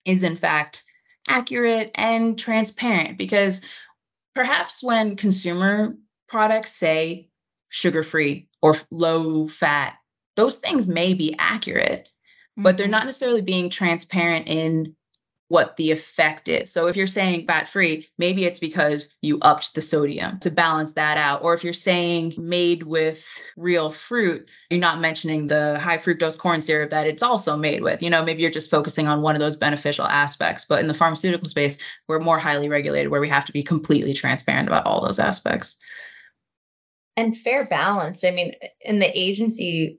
is, 0.04 0.22
in 0.22 0.36
fact, 0.36 0.84
accurate 1.28 1.90
and 1.94 2.38
transparent 2.38 3.18
because 3.18 3.64
perhaps 4.34 4.82
when 4.82 5.16
consumer 5.16 5.96
products 6.28 6.72
say 6.72 7.28
sugar 7.68 8.02
free 8.02 8.48
or 8.62 8.76
low 8.90 9.46
fat, 9.48 9.96
those 10.36 10.58
things 10.58 10.86
may 10.86 11.14
be 11.14 11.34
accurate, 11.38 12.08
mm-hmm. 12.08 12.62
but 12.62 12.76
they're 12.76 12.86
mm-hmm. 12.86 12.92
not 12.92 13.04
necessarily 13.04 13.42
being 13.42 13.70
transparent 13.70 14.48
in 14.48 14.94
what 15.50 15.76
the 15.76 15.90
effect 15.90 16.48
is. 16.48 16.72
So 16.72 16.86
if 16.86 16.94
you're 16.94 17.08
saying 17.08 17.44
fat 17.44 17.66
free, 17.66 18.08
maybe 18.18 18.44
it's 18.44 18.60
because 18.60 19.12
you 19.20 19.36
upped 19.42 19.74
the 19.74 19.82
sodium 19.82 20.38
to 20.38 20.50
balance 20.50 20.92
that 20.92 21.18
out. 21.18 21.42
Or 21.42 21.54
if 21.54 21.64
you're 21.64 21.72
saying 21.72 22.34
made 22.38 22.84
with 22.84 23.26
real 23.56 23.90
fruit, 23.90 24.48
you're 24.70 24.78
not 24.78 25.00
mentioning 25.00 25.48
the 25.48 25.76
high 25.80 25.98
fructose 25.98 26.38
corn 26.38 26.60
syrup 26.60 26.90
that 26.90 27.08
it's 27.08 27.24
also 27.24 27.56
made 27.56 27.82
with. 27.82 28.00
You 28.00 28.10
know, 28.10 28.24
maybe 28.24 28.42
you're 28.42 28.50
just 28.52 28.70
focusing 28.70 29.08
on 29.08 29.22
one 29.22 29.34
of 29.34 29.40
those 29.40 29.56
beneficial 29.56 30.06
aspects. 30.06 30.64
But 30.64 30.78
in 30.78 30.86
the 30.86 30.94
pharmaceutical 30.94 31.48
space, 31.48 31.78
we're 32.06 32.20
more 32.20 32.38
highly 32.38 32.68
regulated 32.68 33.10
where 33.10 33.20
we 33.20 33.28
have 33.28 33.44
to 33.46 33.52
be 33.52 33.64
completely 33.64 34.14
transparent 34.14 34.68
about 34.68 34.86
all 34.86 35.04
those 35.04 35.18
aspects. 35.18 35.80
And 37.16 37.36
fair 37.36 37.66
balance. 37.68 38.22
I 38.22 38.30
mean, 38.30 38.54
in 38.82 39.00
the 39.00 39.18
agency 39.18 39.98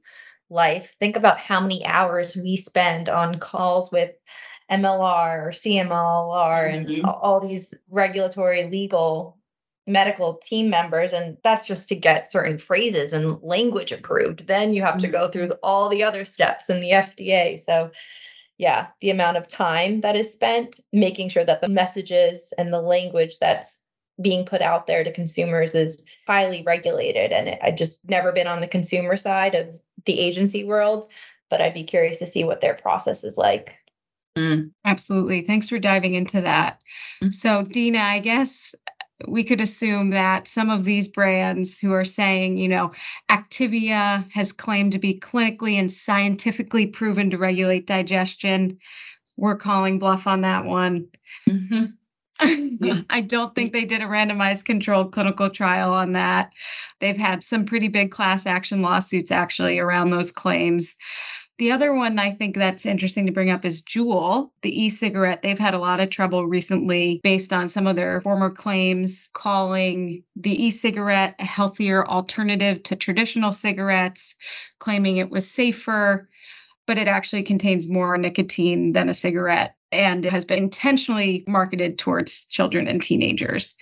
life, 0.49 0.95
think 0.97 1.17
about 1.17 1.39
how 1.39 1.59
many 1.59 1.85
hours 1.85 2.37
we 2.37 2.55
spend 2.55 3.09
on 3.09 3.37
calls 3.39 3.91
with 3.91 4.11
MLR 4.71 5.47
or 5.47 5.51
CMLR 5.51 6.73
and 6.73 6.87
mm-hmm. 6.87 7.05
a- 7.05 7.11
all 7.11 7.39
these 7.39 7.73
regulatory 7.89 8.63
legal 8.69 9.37
medical 9.87 10.35
team 10.35 10.69
members 10.69 11.11
and 11.11 11.37
that's 11.43 11.65
just 11.65 11.89
to 11.89 11.95
get 11.95 12.31
certain 12.31 12.57
phrases 12.57 13.13
and 13.13 13.41
language 13.41 13.91
approved. 13.91 14.47
Then 14.47 14.73
you 14.73 14.81
have 14.83 14.97
to 14.99 15.07
go 15.07 15.23
mm-hmm. 15.23 15.31
through 15.31 15.51
all 15.63 15.89
the 15.89 16.03
other 16.03 16.23
steps 16.23 16.69
in 16.69 16.79
the 16.79 16.91
FDA 16.91 17.59
so 17.59 17.91
yeah 18.57 18.87
the 19.01 19.09
amount 19.09 19.37
of 19.37 19.47
time 19.47 20.01
that 20.01 20.15
is 20.15 20.31
spent 20.31 20.79
making 20.93 21.29
sure 21.29 21.43
that 21.43 21.61
the 21.61 21.67
messages 21.67 22.53
and 22.57 22.71
the 22.71 22.81
language 22.81 23.39
that's 23.39 23.81
being 24.21 24.45
put 24.45 24.61
out 24.61 24.85
there 24.85 25.03
to 25.03 25.11
consumers 25.11 25.73
is 25.73 26.05
highly 26.27 26.61
regulated. 26.61 27.31
And 27.31 27.57
I 27.63 27.71
just 27.71 27.99
never 28.07 28.31
been 28.31 28.45
on 28.45 28.59
the 28.59 28.67
consumer 28.67 29.17
side 29.17 29.55
of 29.55 29.67
the 30.05 30.19
agency 30.19 30.63
world 30.63 31.09
but 31.51 31.61
I'd 31.61 31.75
be 31.75 31.83
curious 31.83 32.17
to 32.19 32.25
see 32.25 32.43
what 32.43 32.61
their 32.61 32.73
process 32.73 33.23
is 33.23 33.37
like 33.37 33.77
Mm. 34.37 34.71
Absolutely. 34.85 35.41
Thanks 35.41 35.69
for 35.69 35.79
diving 35.79 36.13
into 36.13 36.41
that. 36.41 36.81
Mm. 37.23 37.33
So, 37.33 37.63
Deana, 37.63 37.99
I 37.99 38.19
guess 38.19 38.73
we 39.27 39.43
could 39.43 39.61
assume 39.61 40.09
that 40.11 40.47
some 40.47 40.69
of 40.69 40.83
these 40.83 41.07
brands 41.07 41.79
who 41.79 41.91
are 41.93 42.05
saying, 42.05 42.57
you 42.57 42.67
know, 42.67 42.91
Activia 43.29 44.29
has 44.31 44.51
claimed 44.51 44.93
to 44.93 44.99
be 44.99 45.19
clinically 45.19 45.73
and 45.73 45.91
scientifically 45.91 46.87
proven 46.87 47.29
to 47.29 47.37
regulate 47.37 47.85
digestion. 47.87 48.77
We're 49.37 49.57
calling 49.57 49.99
bluff 49.99 50.27
on 50.27 50.41
that 50.41 50.65
one. 50.65 51.07
Mhm. 51.47 51.93
I 53.09 53.21
don't 53.21 53.53
think 53.53 53.71
they 53.71 53.85
did 53.85 54.01
a 54.01 54.05
randomized 54.05 54.65
controlled 54.65 55.11
clinical 55.11 55.49
trial 55.49 55.93
on 55.93 56.13
that. 56.13 56.53
They've 56.99 57.17
had 57.17 57.43
some 57.43 57.65
pretty 57.65 57.87
big 57.87 58.09
class 58.09 58.47
action 58.47 58.81
lawsuits 58.81 59.29
actually 59.31 59.77
around 59.77 60.09
those 60.09 60.31
claims. 60.31 60.95
The 61.61 61.71
other 61.71 61.93
one 61.93 62.17
I 62.17 62.31
think 62.31 62.55
that's 62.55 62.87
interesting 62.87 63.27
to 63.27 63.31
bring 63.31 63.51
up 63.51 63.63
is 63.65 63.83
Juul, 63.83 64.49
the 64.63 64.83
e 64.83 64.89
cigarette. 64.89 65.43
They've 65.43 65.59
had 65.59 65.75
a 65.75 65.79
lot 65.79 65.99
of 65.99 66.09
trouble 66.09 66.47
recently 66.47 67.19
based 67.21 67.53
on 67.53 67.69
some 67.69 67.85
of 67.85 67.95
their 67.95 68.19
former 68.21 68.49
claims, 68.49 69.29
calling 69.33 70.23
the 70.35 70.59
e 70.59 70.71
cigarette 70.71 71.35
a 71.37 71.45
healthier 71.45 72.03
alternative 72.07 72.81
to 72.81 72.95
traditional 72.95 73.53
cigarettes, 73.53 74.35
claiming 74.79 75.17
it 75.17 75.29
was 75.29 75.47
safer, 75.47 76.27
but 76.87 76.97
it 76.97 77.07
actually 77.07 77.43
contains 77.43 77.87
more 77.87 78.17
nicotine 78.17 78.93
than 78.93 79.07
a 79.07 79.13
cigarette 79.13 79.75
and 79.91 80.25
has 80.25 80.45
been 80.45 80.57
intentionally 80.57 81.43
marketed 81.45 81.99
towards 81.99 82.45
children 82.45 82.87
and 82.87 83.03
teenagers. 83.03 83.75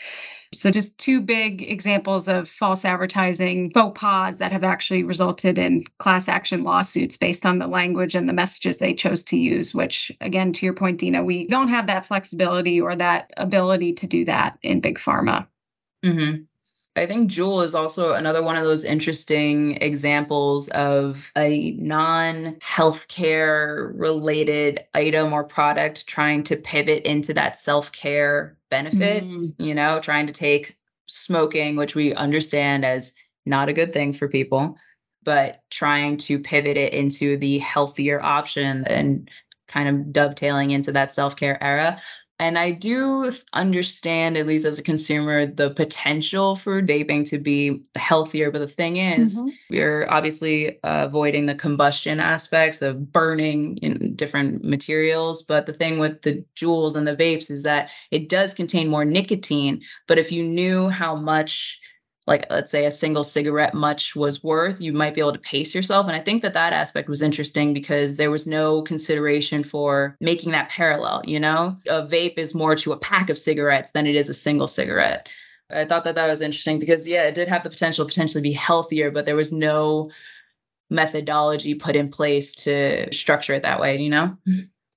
So, 0.55 0.71
just 0.71 0.97
two 0.97 1.21
big 1.21 1.61
examples 1.61 2.27
of 2.27 2.49
false 2.49 2.83
advertising 2.83 3.69
faux 3.71 3.99
pas 3.99 4.37
that 4.37 4.51
have 4.51 4.63
actually 4.63 5.03
resulted 5.03 5.59
in 5.59 5.83
class 5.99 6.27
action 6.27 6.63
lawsuits 6.63 7.17
based 7.17 7.45
on 7.45 7.59
the 7.59 7.67
language 7.67 8.15
and 8.15 8.27
the 8.27 8.33
messages 8.33 8.79
they 8.79 8.95
chose 8.95 9.21
to 9.25 9.37
use, 9.37 9.75
which, 9.75 10.11
again, 10.21 10.51
to 10.53 10.65
your 10.65 10.73
point, 10.73 10.99
Deana, 10.99 11.23
we 11.23 11.45
don't 11.47 11.67
have 11.69 11.85
that 11.87 12.05
flexibility 12.05 12.81
or 12.81 12.95
that 12.95 13.31
ability 13.37 13.93
to 13.93 14.07
do 14.07 14.25
that 14.25 14.57
in 14.63 14.79
big 14.79 14.97
pharma. 14.97 15.45
Mhm. 16.05 16.48
I 16.99 17.05
think 17.05 17.31
Juul 17.31 17.63
is 17.63 17.75
also 17.75 18.13
another 18.13 18.43
one 18.43 18.57
of 18.57 18.65
those 18.65 18.83
interesting 18.83 19.77
examples 19.81 20.67
of 20.69 21.31
a 21.37 21.71
non 21.71 22.55
healthcare 22.55 23.91
related 23.97 24.81
item 24.93 25.31
or 25.31 25.45
product 25.45 26.07
trying 26.07 26.43
to 26.43 26.57
pivot 26.57 27.03
into 27.03 27.33
that 27.35 27.55
self 27.57 27.93
care 27.93 28.57
benefit, 28.69 29.23
Mm. 29.23 29.53
you 29.57 29.73
know, 29.73 30.01
trying 30.01 30.27
to 30.27 30.33
take 30.33 30.75
smoking, 31.05 31.77
which 31.77 31.95
we 31.95 32.13
understand 32.15 32.83
as 32.83 33.13
not 33.45 33.69
a 33.69 33.73
good 33.73 33.93
thing 33.93 34.11
for 34.11 34.27
people, 34.27 34.75
but 35.23 35.61
trying 35.69 36.17
to 36.17 36.37
pivot 36.37 36.75
it 36.75 36.91
into 36.91 37.37
the 37.37 37.59
healthier 37.59 38.21
option 38.21 38.83
and 38.87 39.29
kind 39.69 39.87
of 39.87 40.11
dovetailing 40.11 40.71
into 40.71 40.91
that 40.91 41.13
self 41.13 41.37
care 41.37 41.63
era. 41.63 42.01
And 42.41 42.57
I 42.57 42.71
do 42.71 43.33
understand, 43.51 44.37
at 44.37 44.47
least 44.47 44.65
as 44.65 44.79
a 44.79 44.83
consumer, 44.83 45.45
the 45.45 45.71
potential 45.71 46.55
for 46.55 46.81
vaping 46.81 47.27
to 47.31 47.37
be 47.37 47.81
healthier. 47.95 48.49
But 48.49 48.59
the 48.59 48.67
thing 48.67 48.95
is, 48.95 49.37
Mhm. 49.37 49.51
we're 49.69 50.07
obviously 50.09 50.81
uh, 50.83 51.05
avoiding 51.05 51.47
the 51.47 51.55
combustion 51.55 52.21
aspects 52.21 52.81
of 52.81 53.11
burning 53.11 53.77
in 53.79 54.15
different 54.15 54.63
materials. 54.63 55.43
But 55.43 55.65
the 55.65 55.73
thing 55.73 55.99
with 55.99 56.21
the 56.21 56.43
Juuls 56.55 56.95
and 56.95 57.05
the 57.05 57.15
vapes 57.15 57.51
is 57.51 57.63
that 57.63 57.89
it 58.09 58.29
does 58.29 58.53
contain 58.53 58.87
more 58.87 59.03
nicotine. 59.03 59.81
But 60.07 60.17
if 60.17 60.31
you 60.31 60.43
knew 60.43 60.87
how 60.87 61.15
much, 61.17 61.79
like 62.29 62.45
let's 62.51 62.69
say 62.69 62.85
a 62.85 62.91
single 62.91 63.23
cigarette 63.23 63.73
much 63.73 64.15
was 64.15 64.43
worth, 64.43 64.79
you 64.79 64.93
might 64.93 65.15
be 65.15 65.19
able 65.19 65.33
to 65.33 65.39
pace 65.39 65.73
yourself. 65.73 66.07
And 66.07 66.15
I 66.15 66.21
think 66.21 66.43
that 66.43 66.53
that 66.53 66.73
aspect 66.73 67.09
was 67.09 67.23
interesting 67.23 67.73
because 67.73 68.15
there 68.15 68.29
was 68.29 68.45
no 68.45 68.83
consideration 68.83 69.63
for 69.63 70.15
making 70.21 70.51
that 70.51 70.69
parallel. 70.69 71.23
You 71.25 71.39
know, 71.39 71.75
a 71.87 72.05
vape 72.05 72.37
is 72.37 72.53
more 72.53 72.75
to 72.75 72.91
a 72.91 72.97
pack 72.97 73.31
of 73.31 73.39
cigarettes 73.39 73.91
than 73.91 74.05
it 74.05 74.15
is 74.15 74.29
a 74.29 74.35
single 74.35 74.67
cigarette. 74.67 75.27
I 75.71 75.85
thought 75.85 76.03
that 76.03 76.13
that 76.15 76.27
was 76.27 76.41
interesting 76.41 76.77
because 76.77 77.07
yeah, 77.07 77.23
it 77.23 77.33
did 77.33 77.47
have 77.47 77.63
the 77.63 77.69
potential 77.71 78.05
to 78.05 78.09
potentially 78.09 78.43
be 78.43 78.53
healthier, 78.53 79.09
but 79.09 79.25
there 79.25 79.35
was 79.35 79.51
no 79.51 80.11
methodology 80.91 81.73
put 81.73 81.95
in 81.95 82.09
place 82.09 82.53
to 82.63 83.11
structure 83.11 83.55
it 83.55 83.63
that 83.63 83.79
way. 83.79 83.97
You 83.97 84.09
know. 84.11 84.37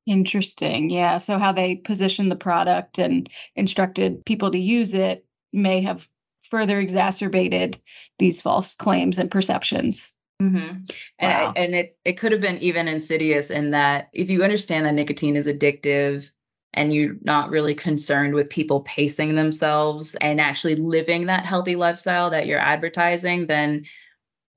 Interesting. 0.05 0.91
Yeah. 0.91 1.17
So, 1.17 1.39
how 1.39 1.53
they 1.53 1.77
positioned 1.77 2.31
the 2.31 2.37
product 2.37 2.99
and 2.99 3.31
instructed 3.57 4.23
people 4.27 4.51
to 4.51 4.59
use 4.59 4.93
it 4.93 5.25
may 5.53 5.81
have 5.83 6.09
further 6.53 6.79
exacerbated 6.79 7.81
these 8.19 8.43
false 8.43 8.77
claims 8.77 9.19
and 9.19 9.31
perceptions. 9.31 10.15
Mm-hmm. 10.43 10.83
And 11.19 11.33
I- 11.33 11.45
Wow. 11.45 11.53
and 11.57 11.75
it 11.75 11.97
it 12.05 12.13
could 12.19 12.31
have 12.33 12.43
been 12.43 12.59
even 12.59 12.89
insidious 12.89 13.51
in 13.51 13.71
that 13.71 14.11
if 14.13 14.29
you 14.29 14.45
understand 14.45 14.85
that 14.85 14.93
nicotine 14.95 15.35
is 15.35 15.47
addictive 15.47 16.31
and 16.75 16.93
you're 16.93 17.17
not 17.23 17.49
really 17.49 17.75
concerned 17.75 18.35
with 18.35 18.51
people 18.51 18.81
pacing 18.83 19.35
themselves 19.35 20.15
and 20.21 20.41
actually 20.43 20.77
living 20.77 21.25
that 21.27 21.47
healthy 21.47 21.75
lifestyle 21.75 22.29
that 22.31 22.47
you're 22.47 22.59
advertising, 22.59 23.47
then 23.47 23.87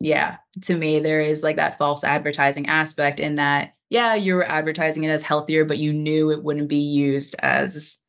yeah, 0.02 0.36
to 0.64 0.76
me 0.76 1.00
there 1.00 1.22
is 1.22 1.44
like 1.44 1.56
that 1.56 1.78
false 1.78 2.04
advertising 2.04 2.68
aspect 2.68 3.22
in 3.22 3.36
that 3.36 3.72
yeah, 3.90 4.16
you 4.16 4.36
were 4.36 4.50
advertising 4.50 5.06
it 5.06 5.10
as 5.10 5.22
healthier, 5.24 5.64
but 5.64 5.78
you 5.78 5.94
knew 5.94 6.32
it 6.32 6.44
wouldn't 6.44 6.68
be 6.68 6.76
used 6.76 7.38
as 7.40 8.00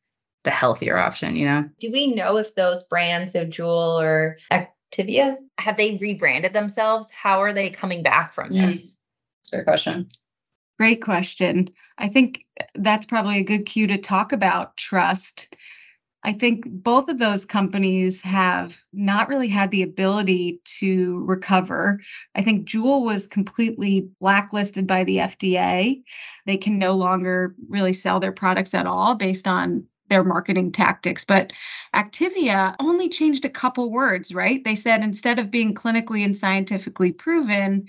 the 0.47 0.51
healthier 0.51 0.97
option, 0.97 1.35
you 1.35 1.45
know? 1.45 1.69
Do 1.81 1.91
we 1.91 2.07
know 2.07 2.37
if 2.37 2.55
those 2.55 2.83
brands 2.83 3.35
of 3.35 3.49
Juul 3.49 4.01
or 4.01 4.37
Activia 4.49 5.35
have 5.57 5.75
they 5.75 5.97
rebranded 5.97 6.53
themselves? 6.53 7.11
How 7.11 7.41
are 7.41 7.51
they 7.51 7.69
coming 7.69 8.01
back 8.01 8.31
from 8.31 8.51
Mm. 8.51 8.71
this? 8.71 8.97
That's 9.41 9.49
a 9.49 9.57
fair 9.57 9.63
question. 9.65 10.09
Great 10.79 11.01
question. 11.01 11.69
I 11.97 12.07
think 12.07 12.45
that's 12.75 13.05
probably 13.05 13.39
a 13.39 13.43
good 13.43 13.65
cue 13.65 13.87
to 13.87 13.97
talk 13.97 14.31
about 14.31 14.77
trust. 14.77 15.53
I 16.23 16.31
think 16.31 16.65
both 16.69 17.09
of 17.09 17.19
those 17.19 17.43
companies 17.45 18.21
have 18.21 18.79
not 18.93 19.27
really 19.27 19.49
had 19.49 19.71
the 19.71 19.81
ability 19.83 20.61
to 20.79 21.25
recover. 21.25 21.99
I 22.35 22.41
think 22.41 22.69
Juul 22.69 23.03
was 23.03 23.27
completely 23.27 24.07
blacklisted 24.21 24.87
by 24.87 25.03
the 25.03 25.17
FDA. 25.17 26.01
They 26.45 26.57
can 26.57 26.77
no 26.79 26.95
longer 26.95 27.53
really 27.67 27.93
sell 27.93 28.21
their 28.21 28.31
products 28.31 28.73
at 28.73 28.87
all 28.87 29.15
based 29.15 29.45
on 29.47 29.83
their 30.09 30.23
marketing 30.23 30.71
tactics. 30.71 31.25
But 31.25 31.53
Activia 31.93 32.75
only 32.79 33.09
changed 33.09 33.45
a 33.45 33.49
couple 33.49 33.91
words, 33.91 34.33
right? 34.33 34.63
They 34.63 34.75
said 34.75 35.03
instead 35.03 35.39
of 35.39 35.51
being 35.51 35.73
clinically 35.73 36.23
and 36.23 36.35
scientifically 36.35 37.11
proven, 37.11 37.87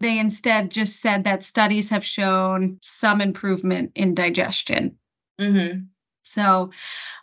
they 0.00 0.18
instead 0.18 0.70
just 0.70 1.00
said 1.00 1.24
that 1.24 1.42
studies 1.42 1.90
have 1.90 2.04
shown 2.04 2.78
some 2.82 3.20
improvement 3.20 3.92
in 3.94 4.14
digestion. 4.14 4.96
Mm-hmm. 5.40 5.80
So 6.22 6.70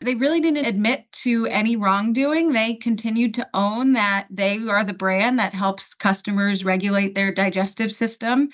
they 0.01 0.15
really 0.15 0.41
didn't 0.41 0.65
admit 0.65 1.11
to 1.11 1.45
any 1.45 1.75
wrongdoing. 1.75 2.51
They 2.51 2.73
continued 2.73 3.35
to 3.35 3.47
own 3.53 3.93
that 3.93 4.27
they 4.31 4.57
are 4.67 4.83
the 4.83 4.93
brand 4.93 5.37
that 5.37 5.53
helps 5.53 5.93
customers 5.93 6.65
regulate 6.65 7.13
their 7.13 7.31
digestive 7.31 7.93
system. 7.93 8.49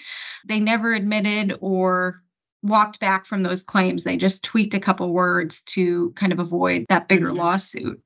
They 0.45 0.59
never 0.59 0.93
admitted 0.93 1.57
or 1.61 2.21
walked 2.63 2.99
back 2.99 3.25
from 3.25 3.43
those 3.43 3.63
claims. 3.63 4.03
They 4.03 4.17
just 4.17 4.43
tweaked 4.43 4.73
a 4.73 4.79
couple 4.79 5.11
words 5.13 5.61
to 5.63 6.11
kind 6.11 6.31
of 6.31 6.39
avoid 6.39 6.85
that 6.89 7.07
bigger 7.07 7.31
Mhm. 7.31 7.37
lawsuit. 7.37 8.01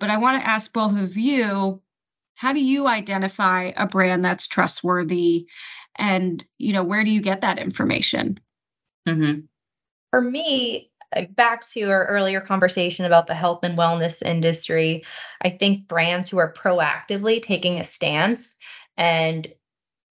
But 0.00 0.10
I 0.10 0.16
want 0.18 0.40
to 0.40 0.48
ask 0.48 0.72
both 0.72 0.98
of 0.98 1.16
you 1.16 1.82
how 2.34 2.52
do 2.52 2.62
you 2.64 2.86
identify 2.86 3.72
a 3.76 3.86
brand 3.86 4.24
that's 4.24 4.46
trustworthy 4.46 5.46
and 5.96 6.44
you 6.58 6.72
know 6.72 6.84
where 6.84 7.04
do 7.04 7.10
you 7.10 7.20
get 7.22 7.42
that 7.42 7.58
information 7.58 8.38
Mm-hmm. 9.08 9.40
For 10.10 10.22
me, 10.22 10.90
uh, 11.14 11.22
back 11.30 11.66
to 11.68 11.82
our 11.90 12.06
earlier 12.06 12.40
conversation 12.40 13.04
about 13.04 13.26
the 13.26 13.34
health 13.34 13.60
and 13.62 13.76
wellness 13.78 14.22
industry, 14.22 15.04
I 15.42 15.50
think 15.50 15.88
brands 15.88 16.28
who 16.30 16.38
are 16.38 16.52
proactively 16.52 17.42
taking 17.42 17.78
a 17.78 17.84
stance 17.84 18.56
and 18.96 19.46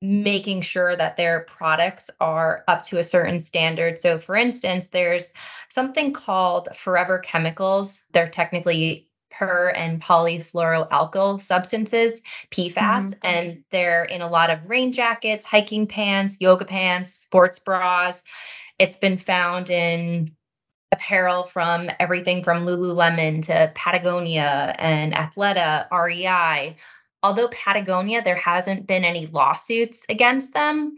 making 0.03 0.61
sure 0.61 0.97
that 0.97 1.17
their 1.17 1.41
products 1.41 2.11
are 2.21 2.65
up 2.69 2.83
to 2.85 2.99
a 2.99 3.05
certain 3.05 3.41
standard. 3.41 4.01
So, 4.01 4.19
for 4.19 4.37
instance, 4.37 4.89
there's 4.89 5.31
something 5.71 6.13
called 6.13 6.69
Forever 6.75 7.19
Chemicals. 7.19 8.05
They're 8.13 8.29
technically 8.29 9.09
per 9.31 9.71
and 9.71 10.01
polyfluoroalkyl 10.01 11.41
substances, 11.41 12.21
PFAS, 12.51 12.75
mm-hmm. 12.75 13.27
and 13.27 13.65
they're 13.71 14.05
in 14.05 14.21
a 14.21 14.29
lot 14.29 14.51
of 14.51 14.69
rain 14.69 14.93
jackets, 14.93 15.45
hiking 15.45 15.87
pants, 15.87 16.37
yoga 16.41 16.65
pants, 16.65 17.13
sports 17.13 17.59
bras. 17.59 18.23
It's 18.79 18.97
been 18.97 19.19
found 19.19 19.71
in 19.71 20.33
apparel 20.93 21.43
from 21.43 21.91
everything 21.99 22.45
from 22.45 22.65
Lululemon 22.65 23.45
to 23.47 23.73
Patagonia 23.75 24.75
and 24.79 25.13
Athleta, 25.13 25.89
REI. 25.91 26.77
Although 27.25 27.49
Patagonia, 27.49 28.23
there 28.23 28.37
hasn't 28.37 28.87
been 28.87 29.05
any 29.05 29.27
lawsuits 29.27 30.05
against 30.11 30.53
them, 30.53 30.95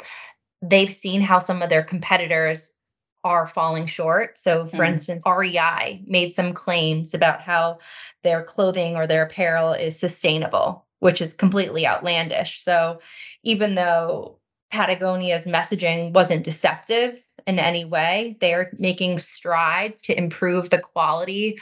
they've 0.61 0.93
seen 0.93 1.21
how 1.21 1.39
some 1.39 1.63
of 1.63 1.69
their 1.69 1.85
competitors 1.85 2.75
are 3.23 3.47
falling 3.47 3.87
short. 3.87 4.37
So, 4.37 4.67
for 4.67 4.79
mm. 4.79 4.89
instance, 4.89 5.23
REI 5.25 6.03
made 6.07 6.35
some 6.35 6.53
claims 6.53 7.15
about 7.15 7.41
how 7.41 7.79
their 8.25 8.43
clothing 8.43 8.97
or 8.97 9.07
their 9.07 9.23
apparel 9.23 9.73
is 9.73 9.99
sustainable, 9.99 10.85
which 10.99 11.21
is 11.21 11.33
completely 11.33 11.87
outlandish. 11.87 12.63
So, 12.63 13.01
even 13.45 13.77
though 13.77 14.39
Patagonia's 14.73 15.47
messaging 15.47 16.13
wasn't 16.13 16.45
deceptive 16.45 17.23
in 17.47 17.59
any 17.59 17.85
way. 17.85 18.37
They're 18.41 18.73
making 18.79 19.21
strides 19.21 20.03
to 20.03 20.19
improve 20.19 20.71
the 20.71 20.79
quality 20.79 21.59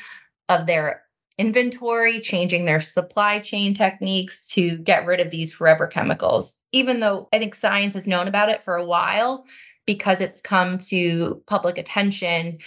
of 0.48 0.66
their 0.66 1.03
inventory, 1.38 2.20
changing 2.20 2.64
their 2.64 2.80
supply 2.80 3.40
chain 3.40 3.74
techniques 3.74 4.46
to 4.48 4.76
get 4.78 5.06
rid 5.06 5.20
of 5.20 5.30
these 5.30 5.52
forever 5.52 5.86
chemicals. 5.86 6.60
Even 6.72 7.00
though 7.00 7.28
I 7.32 7.38
think 7.38 7.54
science 7.54 7.94
has 7.94 8.06
known 8.06 8.28
about 8.28 8.50
it 8.50 8.62
for 8.62 8.76
a 8.76 8.84
while 8.84 9.44
because 9.86 10.20
it's 10.20 10.40
come 10.40 10.78
to 10.78 11.42
public 11.46 11.76
attention. 11.76 12.58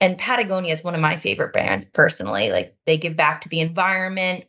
And 0.00 0.18
Patagonia 0.18 0.72
is 0.72 0.84
one 0.84 0.94
of 0.94 1.00
my 1.00 1.16
favorite 1.16 1.52
brands 1.52 1.86
personally. 1.86 2.50
Like 2.50 2.76
they 2.86 2.98
give 2.98 3.16
back 3.16 3.40
to 3.42 3.48
the 3.48 3.60
environment. 3.60 4.44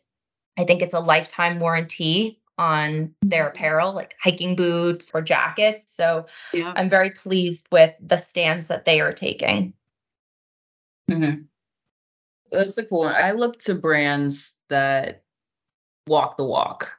I 0.58 0.66
think 0.66 0.82
it's 0.82 0.94
a 0.94 1.00
lifetime 1.00 1.60
warranty 1.60 2.40
on 2.58 3.14
their 3.22 3.48
apparel, 3.48 3.94
like 3.94 4.16
hiking 4.22 4.56
boots 4.56 5.12
or 5.14 5.22
jackets. 5.22 5.92
So 5.92 6.26
yeah. 6.54 6.74
I'm 6.76 6.90
very 6.90 7.10
pleased 7.10 7.68
with 7.72 7.94
the 8.00 8.18
stance 8.18 8.68
that 8.68 8.86
they 8.86 9.00
are 9.02 9.14
taking. 9.14 9.74
Mm-hmm. 11.10 11.44
That's 12.54 12.78
a 12.78 12.86
cool 12.86 13.00
one. 13.00 13.16
I 13.16 13.32
look 13.32 13.60
to 13.60 13.76
brands 13.76 14.58
that 14.70 15.24
walk 16.08 16.38
the 16.38 16.46
walk. 16.46 16.92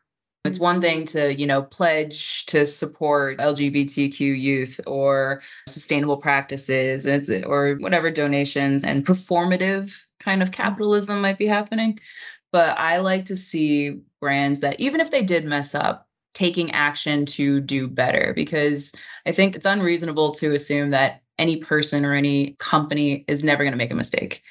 It's 0.45 0.59
one 0.59 0.81
thing 0.83 1.07
to, 1.07 1.35
you 1.35 1.47
know, 1.47 1.62
pledge 1.62 2.45
to 2.47 2.67
support 2.67 3.38
LGBTQ 3.38 4.19
youth 4.38 4.79
or 4.87 5.43
sustainable 5.67 6.19
practices 6.19 7.07
or 7.47 7.77
whatever 7.77 8.11
donations 8.11 8.85
and 8.85 9.07
performative 9.07 10.05
kind 10.21 10.43
of 10.43 10.53
capitalism 10.53 11.23
might 11.23 11.38
be 11.38 11.47
happening. 11.47 11.99
But 12.53 12.77
I 12.79 12.99
like 12.99 13.25
to 13.27 13.37
see 13.37 14.03
brands 14.21 14.61
that, 14.61 14.79
even 14.79 15.01
if 15.01 15.11
they 15.11 15.23
did 15.23 15.47
mess 15.47 15.75
up, 15.75 16.09
taking 16.35 16.71
action 16.73 17.25
to 17.25 17.61
do 17.61 17.88
better 17.88 18.33
because 18.35 18.93
I 19.25 19.33
think 19.33 19.57
it's 19.57 19.67
unreasonable 19.67 20.33
to 20.33 20.53
assume 20.53 20.90
that 20.90 21.23
any 21.38 21.57
person 21.57 22.05
or 22.05 22.12
any 22.12 22.57
company 22.59 23.25
is 23.29 23.43
never 23.43 23.64
going 23.64 23.73
to 23.73 23.79
make 23.79 23.93
a 23.93 23.97
mistake. 23.97 24.43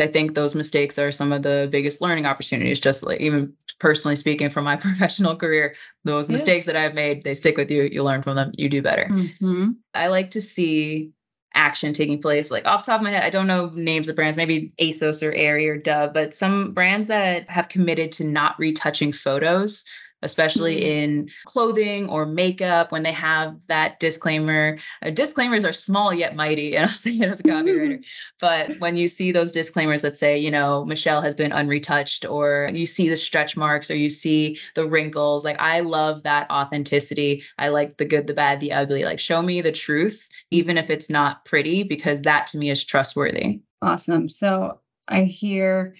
I 0.00 0.06
think 0.06 0.34
those 0.34 0.54
mistakes 0.54 0.98
are 0.98 1.12
some 1.12 1.32
of 1.32 1.42
the 1.42 1.68
biggest 1.70 2.00
learning 2.00 2.26
opportunities. 2.26 2.80
Just 2.80 3.04
like 3.04 3.20
even 3.20 3.52
personally 3.78 4.16
speaking 4.16 4.50
from 4.50 4.64
my 4.64 4.76
professional 4.76 5.36
career, 5.36 5.74
those 6.04 6.28
yeah. 6.28 6.32
mistakes 6.32 6.66
that 6.66 6.76
I've 6.76 6.94
made, 6.94 7.24
they 7.24 7.34
stick 7.34 7.56
with 7.56 7.70
you. 7.70 7.84
You 7.84 8.02
learn 8.02 8.22
from 8.22 8.36
them. 8.36 8.52
You 8.56 8.68
do 8.68 8.82
better. 8.82 9.06
Mm-hmm. 9.10 9.70
I 9.94 10.08
like 10.08 10.30
to 10.32 10.40
see 10.40 11.12
action 11.54 11.92
taking 11.92 12.20
place. 12.20 12.50
Like 12.50 12.66
off 12.66 12.84
top 12.84 13.00
of 13.00 13.04
my 13.04 13.10
head, 13.10 13.22
I 13.22 13.30
don't 13.30 13.46
know 13.46 13.70
names 13.74 14.08
of 14.08 14.16
brands, 14.16 14.36
maybe 14.36 14.72
ASOS 14.80 15.26
or 15.26 15.32
Aerie 15.32 15.68
or 15.68 15.76
Dove, 15.76 16.12
but 16.12 16.34
some 16.34 16.72
brands 16.72 17.08
that 17.08 17.48
have 17.50 17.68
committed 17.68 18.12
to 18.12 18.24
not 18.24 18.58
retouching 18.58 19.12
photos 19.12 19.84
especially 20.22 20.80
mm-hmm. 20.80 20.88
in 20.88 21.30
clothing 21.44 22.08
or 22.08 22.26
makeup 22.26 22.92
when 22.92 23.02
they 23.02 23.12
have 23.12 23.56
that 23.68 24.00
disclaimer. 24.00 24.78
Uh, 25.02 25.10
disclaimers 25.10 25.64
are 25.64 25.72
small 25.72 26.12
yet 26.12 26.36
mighty, 26.36 26.76
and 26.76 26.86
I'll 26.90 26.96
say 26.96 27.12
it 27.12 27.28
as 27.28 27.40
a 27.40 27.44
copywriter. 27.44 28.04
But 28.40 28.74
when 28.78 28.96
you 28.96 29.06
see 29.06 29.32
those 29.32 29.52
disclaimers 29.52 30.00
that 30.00 30.16
say, 30.16 30.38
you 30.38 30.50
know, 30.50 30.84
Michelle 30.86 31.20
has 31.20 31.34
been 31.34 31.50
unretouched, 31.50 32.30
or 32.30 32.70
you 32.72 32.86
see 32.86 33.08
the 33.08 33.16
stretch 33.16 33.54
marks, 33.54 33.90
or 33.90 33.96
you 33.96 34.08
see 34.08 34.58
the 34.74 34.88
wrinkles, 34.88 35.44
like 35.44 35.58
I 35.58 35.80
love 35.80 36.22
that 36.22 36.50
authenticity. 36.50 37.44
I 37.58 37.68
like 37.68 37.98
the 37.98 38.06
good, 38.06 38.26
the 38.26 38.34
bad, 38.34 38.60
the 38.60 38.72
ugly. 38.72 39.04
Like 39.04 39.18
show 39.18 39.42
me 39.42 39.60
the 39.60 39.72
truth, 39.72 40.26
even 40.50 40.78
if 40.78 40.88
it's 40.88 41.10
not 41.10 41.44
pretty, 41.44 41.82
because 41.82 42.22
that 42.22 42.46
to 42.48 42.58
me 42.58 42.70
is 42.70 42.82
trustworthy. 42.82 43.60
Awesome. 43.82 44.28
So 44.28 44.80
I 45.08 45.24
hear 45.24 45.94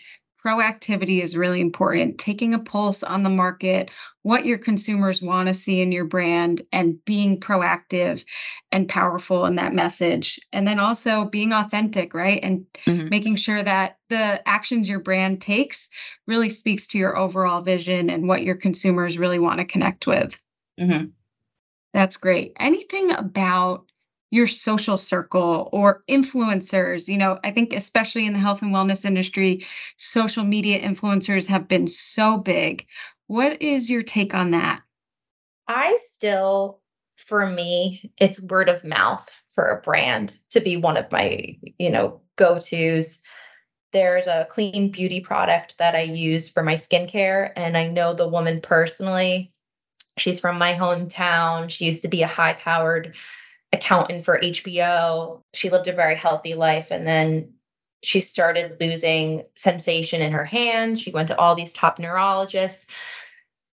proactivity 0.45 1.23
is 1.23 1.37
really 1.37 1.61
important. 1.61 2.19
Taking 2.19 2.55
a 2.55 2.59
pulse 2.59 3.03
on 3.03 3.23
the 3.23 3.31
market, 3.31 3.91
what 4.23 4.45
your 4.45 4.59
consumers 4.59 5.21
want 5.21 5.49
to 5.49 5.55
see 5.55 5.81
in 5.81 5.93
your 5.93 6.05
brand, 6.05 6.63
and 6.73 7.03
being 7.05 7.39
proactive 7.39 8.25
and 8.73 8.89
powerful 8.89 9.47
in 9.47 9.57
that 9.57 9.75
message. 9.75 10.41
And 10.53 10.67
then 10.67 10.79
also 10.79 11.27
being 11.27 11.53
authentic, 11.53 12.15
right? 12.15 12.41
And 12.43 12.65
mm-hmm. 12.87 13.09
making 13.09 13.37
sure 13.37 13.63
that 13.63 13.99
the 14.09 14.47
actions 14.49 14.89
your 14.89 15.01
brand 15.01 15.41
takes 15.41 15.89
really 16.27 16.51
speaks 16.51 16.87
to 16.89 16.99
your 16.99 17.17
overall 17.17 17.61
vision 17.61 18.11
and 18.11 18.29
what 18.29 18.43
your 18.43 18.57
consumers 18.57 19.19
really 19.19 19.39
want 19.39 19.59
to 19.59 19.65
connect 19.65 20.07
with. 20.07 20.43
Mm-hmm. 20.81 21.07
That's 21.93 22.17
great. 22.17 22.53
Anything 22.59 23.11
about 23.11 23.90
your 24.31 24.47
social 24.47 24.97
circle 24.97 25.69
or 25.73 26.03
influencers. 26.09 27.09
You 27.09 27.19
know, 27.19 27.39
I 27.45 27.51
think 27.51 27.73
especially 27.73 28.27
in 28.27 28.33
the 28.33 28.39
health 28.39 28.63
and 28.63 28.73
wellness 28.73 29.05
industry, 29.05 29.65
social 29.97 30.45
media 30.45 30.81
influencers 30.81 31.47
have 31.49 31.69
been 31.69 31.87
so 31.87 32.39
big. 32.39 32.87
What 33.27 33.61
is 33.61 33.91
your 33.91 34.03
take 34.03 34.35
on 34.35 34.51
that? 34.51 34.83
I 35.69 35.97
still, 36.01 36.81
for 37.17 37.47
me, 37.47 38.13
it's 38.19 38.41
word 38.41 38.69
of 38.69 38.85
mouth 38.85 39.29
for 39.55 39.67
a 39.67 39.81
brand 39.81 40.37
to 40.51 40.61
be 40.61 40.77
one 40.77 40.97
of 40.97 41.11
my, 41.13 41.57
you 41.79 41.91
know, 41.91 42.21
go 42.37 42.59
tos. 42.59 43.21
There's 43.93 44.29
a 44.29 44.47
clean 44.49 44.91
beauty 44.91 45.21
product 45.21 45.77
that 45.79 45.97
I 45.97 46.03
use 46.03 46.49
for 46.49 46.63
my 46.63 46.75
skincare, 46.75 47.51
and 47.57 47.77
I 47.77 47.89
know 47.89 48.15
the 48.15 48.29
woman 48.29 48.61
personally. 48.61 49.53
She's 50.17 50.39
from 50.39 50.59
my 50.59 50.75
hometown. 50.75 51.71
She 51.71 51.87
used 51.87 52.03
to 52.03 52.09
be 52.09 52.23
a 52.23 52.29
high 52.29 52.53
powered 52.53 53.15
accountant 53.73 54.25
for 54.25 54.41
HBO. 54.41 55.43
She 55.55 55.71
lived 55.71 55.89
a 55.89 55.93
very 55.93 56.17
healthy 56.17 56.55
life 56.55 56.91
and 56.91 57.07
then 57.07 57.53
she 58.03 58.21
started 58.21 58.81
losing 58.81 59.45
sensation 59.57 60.23
in 60.23 60.33
her 60.33 60.45
hands. 60.45 61.01
She 61.01 61.11
went 61.11 61.29
to 61.29 61.39
all 61.39 61.55
these 61.55 61.73
top 61.73 61.99
neurologists, 61.99 62.87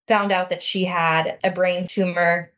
found 0.07 0.31
out 0.31 0.49
that 0.49 0.63
she 0.63 0.83
had 0.83 1.37
a 1.43 1.51
brain 1.51 1.87
tumor, 1.87 2.51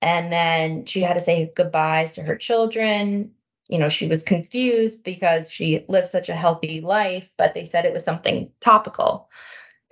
and 0.00 0.32
then 0.32 0.84
she 0.84 1.00
had 1.00 1.14
to 1.14 1.20
say 1.20 1.52
goodbyes 1.54 2.14
to 2.14 2.22
her 2.22 2.36
children. 2.36 3.30
You 3.68 3.78
know, 3.78 3.88
she 3.88 4.08
was 4.08 4.24
confused 4.24 5.04
because 5.04 5.50
she 5.50 5.84
lived 5.88 6.08
such 6.08 6.28
a 6.28 6.34
healthy 6.34 6.80
life, 6.80 7.32
but 7.38 7.54
they 7.54 7.64
said 7.64 7.84
it 7.84 7.92
was 7.92 8.04
something 8.04 8.50
topical. 8.60 9.30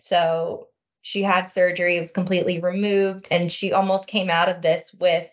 So 0.00 0.68
she 1.02 1.22
had 1.22 1.48
surgery, 1.48 1.96
it 1.96 2.00
was 2.00 2.10
completely 2.10 2.60
removed, 2.60 3.28
and 3.30 3.50
she 3.50 3.72
almost 3.72 4.08
came 4.08 4.28
out 4.28 4.48
of 4.48 4.60
this 4.60 4.92
with 4.94 5.30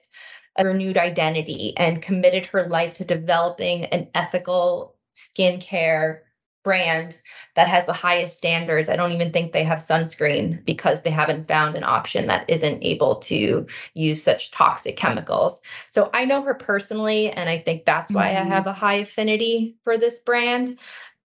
a 0.57 0.65
renewed 0.65 0.97
identity 0.97 1.73
and 1.77 2.01
committed 2.01 2.45
her 2.47 2.67
life 2.67 2.93
to 2.93 3.05
developing 3.05 3.85
an 3.85 4.07
ethical 4.15 4.95
skincare 5.15 6.19
brand 6.63 7.21
that 7.55 7.69
has 7.69 7.85
the 7.85 7.93
highest 7.93 8.35
standards. 8.35 8.89
I 8.89 8.97
don't 8.97 9.13
even 9.13 9.31
think 9.31 9.53
they 9.53 9.63
have 9.63 9.77
sunscreen 9.77 10.65
because 10.65 11.01
they 11.01 11.09
haven't 11.09 11.47
found 11.47 11.75
an 11.75 11.85
option 11.85 12.27
that 12.27 12.43
isn't 12.49 12.83
able 12.83 13.15
to 13.15 13.65
use 13.93 14.21
such 14.21 14.51
toxic 14.51 14.97
chemicals. 14.97 15.61
So 15.91 16.09
I 16.13 16.25
know 16.25 16.41
her 16.41 16.53
personally, 16.53 17.29
and 17.31 17.49
I 17.49 17.59
think 17.59 17.85
that's 17.85 18.11
why 18.11 18.33
mm-hmm. 18.33 18.51
I 18.51 18.55
have 18.55 18.67
a 18.67 18.73
high 18.73 18.95
affinity 18.95 19.77
for 19.83 19.97
this 19.97 20.19
brand. 20.19 20.77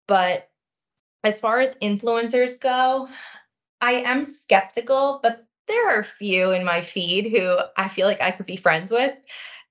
But 0.07 0.51
as 1.23 1.39
far 1.39 1.59
as 1.59 1.73
influencers 1.81 2.59
go, 2.59 3.09
I 3.81 3.93
am 3.93 4.25
skeptical, 4.25 5.19
but 5.23 5.43
there 5.71 5.95
are 5.95 5.99
a 6.01 6.05
few 6.05 6.51
in 6.51 6.65
my 6.65 6.81
feed 6.81 7.31
who 7.31 7.57
I 7.77 7.87
feel 7.87 8.05
like 8.05 8.21
I 8.21 8.31
could 8.31 8.45
be 8.45 8.57
friends 8.57 8.91
with. 8.91 9.15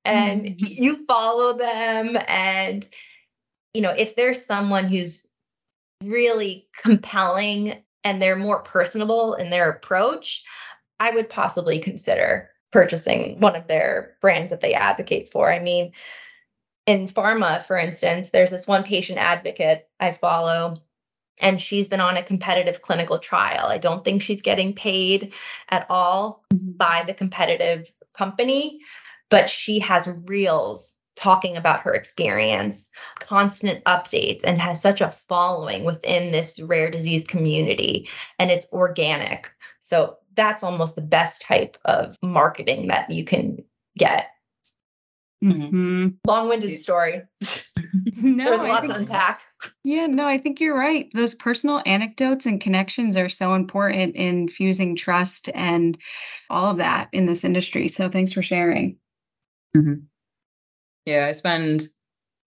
And 0.04 0.46
mm. 0.46 0.56
you 0.58 1.04
follow 1.06 1.56
them. 1.56 2.16
And, 2.26 2.88
you 3.74 3.82
know, 3.82 3.90
if 3.90 4.16
there's 4.16 4.44
someone 4.44 4.88
who's 4.88 5.26
really 6.02 6.66
compelling 6.82 7.82
and 8.02 8.20
they're 8.20 8.36
more 8.36 8.60
personable 8.60 9.34
in 9.34 9.50
their 9.50 9.68
approach, 9.68 10.42
I 11.00 11.10
would 11.10 11.28
possibly 11.28 11.78
consider 11.78 12.48
purchasing 12.72 13.38
one 13.40 13.54
of 13.54 13.66
their 13.66 14.16
brands 14.22 14.50
that 14.50 14.62
they 14.62 14.72
advocate 14.72 15.28
for. 15.28 15.52
I 15.52 15.58
mean, 15.58 15.92
in 16.86 17.08
pharma, 17.08 17.62
for 17.62 17.76
instance, 17.76 18.30
there's 18.30 18.50
this 18.50 18.66
one 18.66 18.84
patient 18.84 19.18
advocate 19.18 19.86
I 19.98 20.12
follow 20.12 20.76
and 21.40 21.60
she's 21.60 21.88
been 21.88 22.00
on 22.00 22.16
a 22.16 22.22
competitive 22.22 22.82
clinical 22.82 23.18
trial. 23.18 23.66
I 23.66 23.78
don't 23.78 24.04
think 24.04 24.22
she's 24.22 24.42
getting 24.42 24.74
paid 24.74 25.32
at 25.70 25.86
all 25.90 26.44
mm-hmm. 26.52 26.72
by 26.72 27.04
the 27.06 27.14
competitive 27.14 27.92
company, 28.14 28.80
but 29.28 29.48
she 29.48 29.78
has 29.80 30.08
reels 30.26 31.00
talking 31.16 31.56
about 31.56 31.80
her 31.80 31.92
experience, 31.92 32.90
constant 33.18 33.84
updates, 33.84 34.42
and 34.42 34.60
has 34.60 34.80
such 34.80 35.00
a 35.00 35.10
following 35.10 35.84
within 35.84 36.32
this 36.32 36.58
rare 36.60 36.90
disease 36.90 37.26
community. 37.26 38.08
And 38.38 38.50
it's 38.50 38.66
organic. 38.72 39.50
So 39.80 40.16
that's 40.34 40.62
almost 40.62 40.94
the 40.94 41.02
best 41.02 41.42
type 41.42 41.76
of 41.84 42.16
marketing 42.22 42.86
that 42.88 43.10
you 43.10 43.24
can 43.24 43.62
get. 43.98 44.28
Mm-hmm. 45.44 46.08
Long-winded 46.26 46.80
story. 46.80 47.22
no, 48.22 48.44
There's 48.44 48.60
I 48.60 48.68
lots 48.68 48.80
think- 48.82 48.92
to 48.92 48.98
unpack. 49.00 49.40
Yeah, 49.84 50.06
no, 50.06 50.26
I 50.26 50.38
think 50.38 50.58
you're 50.58 50.76
right. 50.76 51.10
Those 51.12 51.34
personal 51.34 51.82
anecdotes 51.84 52.46
and 52.46 52.60
connections 52.60 53.14
are 53.16 53.28
so 53.28 53.52
important 53.52 54.16
in 54.16 54.48
fusing 54.48 54.96
trust 54.96 55.50
and 55.54 55.98
all 56.48 56.70
of 56.70 56.78
that 56.78 57.10
in 57.12 57.26
this 57.26 57.44
industry. 57.44 57.86
So 57.88 58.08
thanks 58.08 58.32
for 58.32 58.40
sharing. 58.40 58.96
Yeah, 61.04 61.26
I 61.26 61.32
spend, 61.32 61.88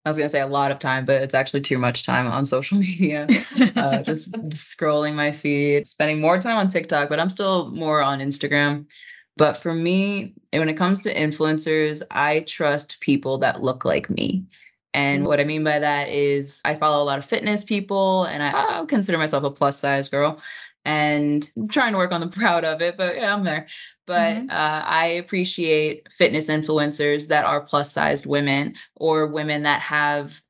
I 0.04 0.10
was 0.10 0.16
going 0.16 0.26
to 0.26 0.30
say 0.30 0.40
a 0.40 0.46
lot 0.46 0.72
of 0.72 0.78
time, 0.80 1.04
but 1.04 1.22
it's 1.22 1.34
actually 1.34 1.60
too 1.60 1.78
much 1.78 2.04
time 2.04 2.26
on 2.26 2.44
social 2.46 2.78
media. 2.80 3.28
uh, 3.76 4.02
just, 4.02 4.34
just 4.48 4.76
scrolling 4.76 5.14
my 5.14 5.30
feed, 5.30 5.86
spending 5.86 6.20
more 6.20 6.40
time 6.40 6.56
on 6.56 6.66
TikTok, 6.68 7.08
but 7.08 7.20
I'm 7.20 7.30
still 7.30 7.70
more 7.70 8.02
on 8.02 8.18
Instagram. 8.18 8.90
But 9.36 9.54
for 9.54 9.74
me, 9.74 10.34
when 10.52 10.68
it 10.68 10.74
comes 10.76 11.02
to 11.02 11.14
influencers, 11.14 12.02
I 12.10 12.40
trust 12.40 13.00
people 13.00 13.38
that 13.38 13.62
look 13.62 13.84
like 13.84 14.08
me. 14.10 14.44
And 14.92 15.24
what 15.26 15.40
I 15.40 15.44
mean 15.44 15.64
by 15.64 15.80
that 15.80 16.08
is 16.08 16.60
I 16.64 16.76
follow 16.76 17.02
a 17.02 17.04
lot 17.06 17.18
of 17.18 17.24
fitness 17.24 17.64
people 17.64 18.24
and 18.24 18.42
I, 18.44 18.80
I 18.80 18.84
consider 18.86 19.18
myself 19.18 19.42
a 19.42 19.50
plus 19.50 19.76
size 19.78 20.08
girl 20.08 20.40
and 20.84 21.50
I'm 21.56 21.66
trying 21.68 21.92
to 21.92 21.98
work 21.98 22.12
on 22.12 22.20
the 22.20 22.28
proud 22.38 22.64
of 22.64 22.80
it, 22.80 22.96
but 22.96 23.16
yeah, 23.16 23.34
I'm 23.34 23.42
there. 23.44 23.66
But 24.06 24.36
Mhm. 24.36 24.50
uh, 24.50 24.82
I 24.86 25.06
appreciate 25.06 26.08
fitness 26.12 26.48
influencers 26.48 27.26
that 27.28 27.44
are 27.44 27.60
plus 27.62 27.90
sized 27.92 28.26
women 28.26 28.74
or 28.96 29.26
women 29.26 29.64
that 29.64 29.80
have 29.80 30.40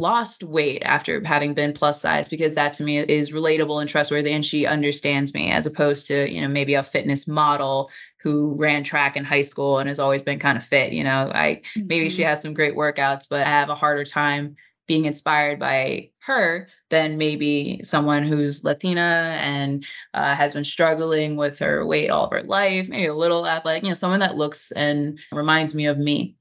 lost 0.00 0.42
weight 0.42 0.82
after 0.84 1.22
having 1.24 1.54
been 1.54 1.72
plus 1.72 2.00
size 2.00 2.28
because 2.28 2.54
that 2.54 2.72
to 2.72 2.82
me 2.82 2.98
is 2.98 3.30
relatable 3.30 3.80
and 3.80 3.88
trustworthy 3.88 4.32
and 4.32 4.44
she 4.44 4.66
understands 4.66 5.32
me 5.32 5.52
as 5.52 5.66
opposed 5.66 6.06
to 6.06 6.28
you 6.30 6.40
know 6.40 6.48
maybe 6.48 6.74
a 6.74 6.82
fitness 6.82 7.28
model 7.28 7.88
who 8.24 8.54
ran 8.58 8.82
track 8.82 9.16
in 9.16 9.22
high 9.24 9.42
school 9.42 9.78
and 9.78 9.88
has 9.88 10.00
always 10.00 10.22
been 10.22 10.38
kind 10.40 10.58
of 10.58 10.64
fit 10.64 10.92
you 10.92 11.04
know 11.04 11.30
i 11.34 11.60
maybe 11.76 12.08
she 12.08 12.22
Mhm. 12.22 12.26
has 12.26 12.42
some 12.42 12.54
great 12.54 12.74
workouts 12.74 13.28
but 13.28 13.46
i 13.46 13.50
have 13.50 13.68
a 13.68 13.74
harder 13.76 14.04
time 14.04 14.56
being 14.86 15.04
inspired 15.06 15.58
by 15.58 16.10
her 16.20 16.68
than 16.90 17.16
maybe 17.16 17.80
someone 17.82 18.22
who's 18.22 18.64
latina 18.64 19.38
and 19.40 19.86
uh, 20.12 20.34
has 20.34 20.52
been 20.54 20.64
struggling 20.64 21.36
with 21.36 21.58
her 21.58 21.86
weight 21.86 22.10
all 22.10 22.24
of 22.24 22.30
her 22.32 22.42
life 22.42 22.88
maybe 22.88 23.06
a 23.06 23.14
little 23.14 23.46
athletic 23.46 23.82
you 23.82 23.88
know 23.90 23.94
someone 23.94 24.20
that 24.20 24.36
looks 24.36 24.72
and 24.72 25.18
reminds 25.32 25.74
me 25.74 25.86
of 25.86 25.98
me 25.98 26.36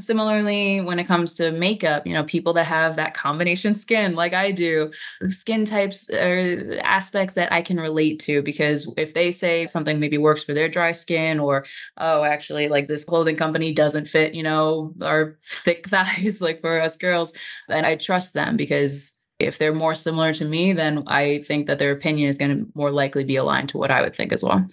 Similarly, 0.00 0.80
when 0.80 0.98
it 0.98 1.04
comes 1.04 1.34
to 1.34 1.52
makeup, 1.52 2.04
you 2.04 2.14
know, 2.14 2.24
people 2.24 2.52
that 2.54 2.66
have 2.66 2.96
that 2.96 3.14
combination 3.14 3.74
skin 3.76 4.16
like 4.16 4.34
I 4.34 4.50
do, 4.50 4.90
skin 5.28 5.64
types 5.64 6.10
are 6.10 6.80
aspects 6.82 7.34
that 7.34 7.52
I 7.52 7.62
can 7.62 7.78
relate 7.78 8.18
to 8.20 8.42
because 8.42 8.92
if 8.96 9.14
they 9.14 9.30
say 9.30 9.66
something 9.66 10.00
maybe 10.00 10.18
works 10.18 10.42
for 10.42 10.52
their 10.52 10.68
dry 10.68 10.90
skin 10.90 11.38
or 11.38 11.64
oh, 11.98 12.24
actually 12.24 12.66
like 12.66 12.88
this 12.88 13.04
clothing 13.04 13.36
company 13.36 13.72
doesn't 13.72 14.08
fit, 14.08 14.34
you 14.34 14.42
know, 14.42 14.92
our 15.00 15.38
thick 15.44 15.86
thighs 15.86 16.42
like 16.42 16.60
for 16.60 16.80
us 16.80 16.96
girls, 16.96 17.32
then 17.68 17.84
I 17.84 17.94
trust 17.94 18.34
them 18.34 18.56
because 18.56 19.16
if 19.38 19.58
they're 19.58 19.72
more 19.72 19.94
similar 19.94 20.32
to 20.34 20.44
me, 20.44 20.72
then 20.72 21.04
I 21.06 21.38
think 21.46 21.68
that 21.68 21.78
their 21.78 21.92
opinion 21.92 22.28
is 22.28 22.38
going 22.38 22.56
to 22.56 22.66
more 22.74 22.90
likely 22.90 23.22
be 23.22 23.36
aligned 23.36 23.68
to 23.68 23.78
what 23.78 23.92
I 23.92 24.02
would 24.02 24.16
think 24.16 24.32
as 24.32 24.42
well. 24.42 24.66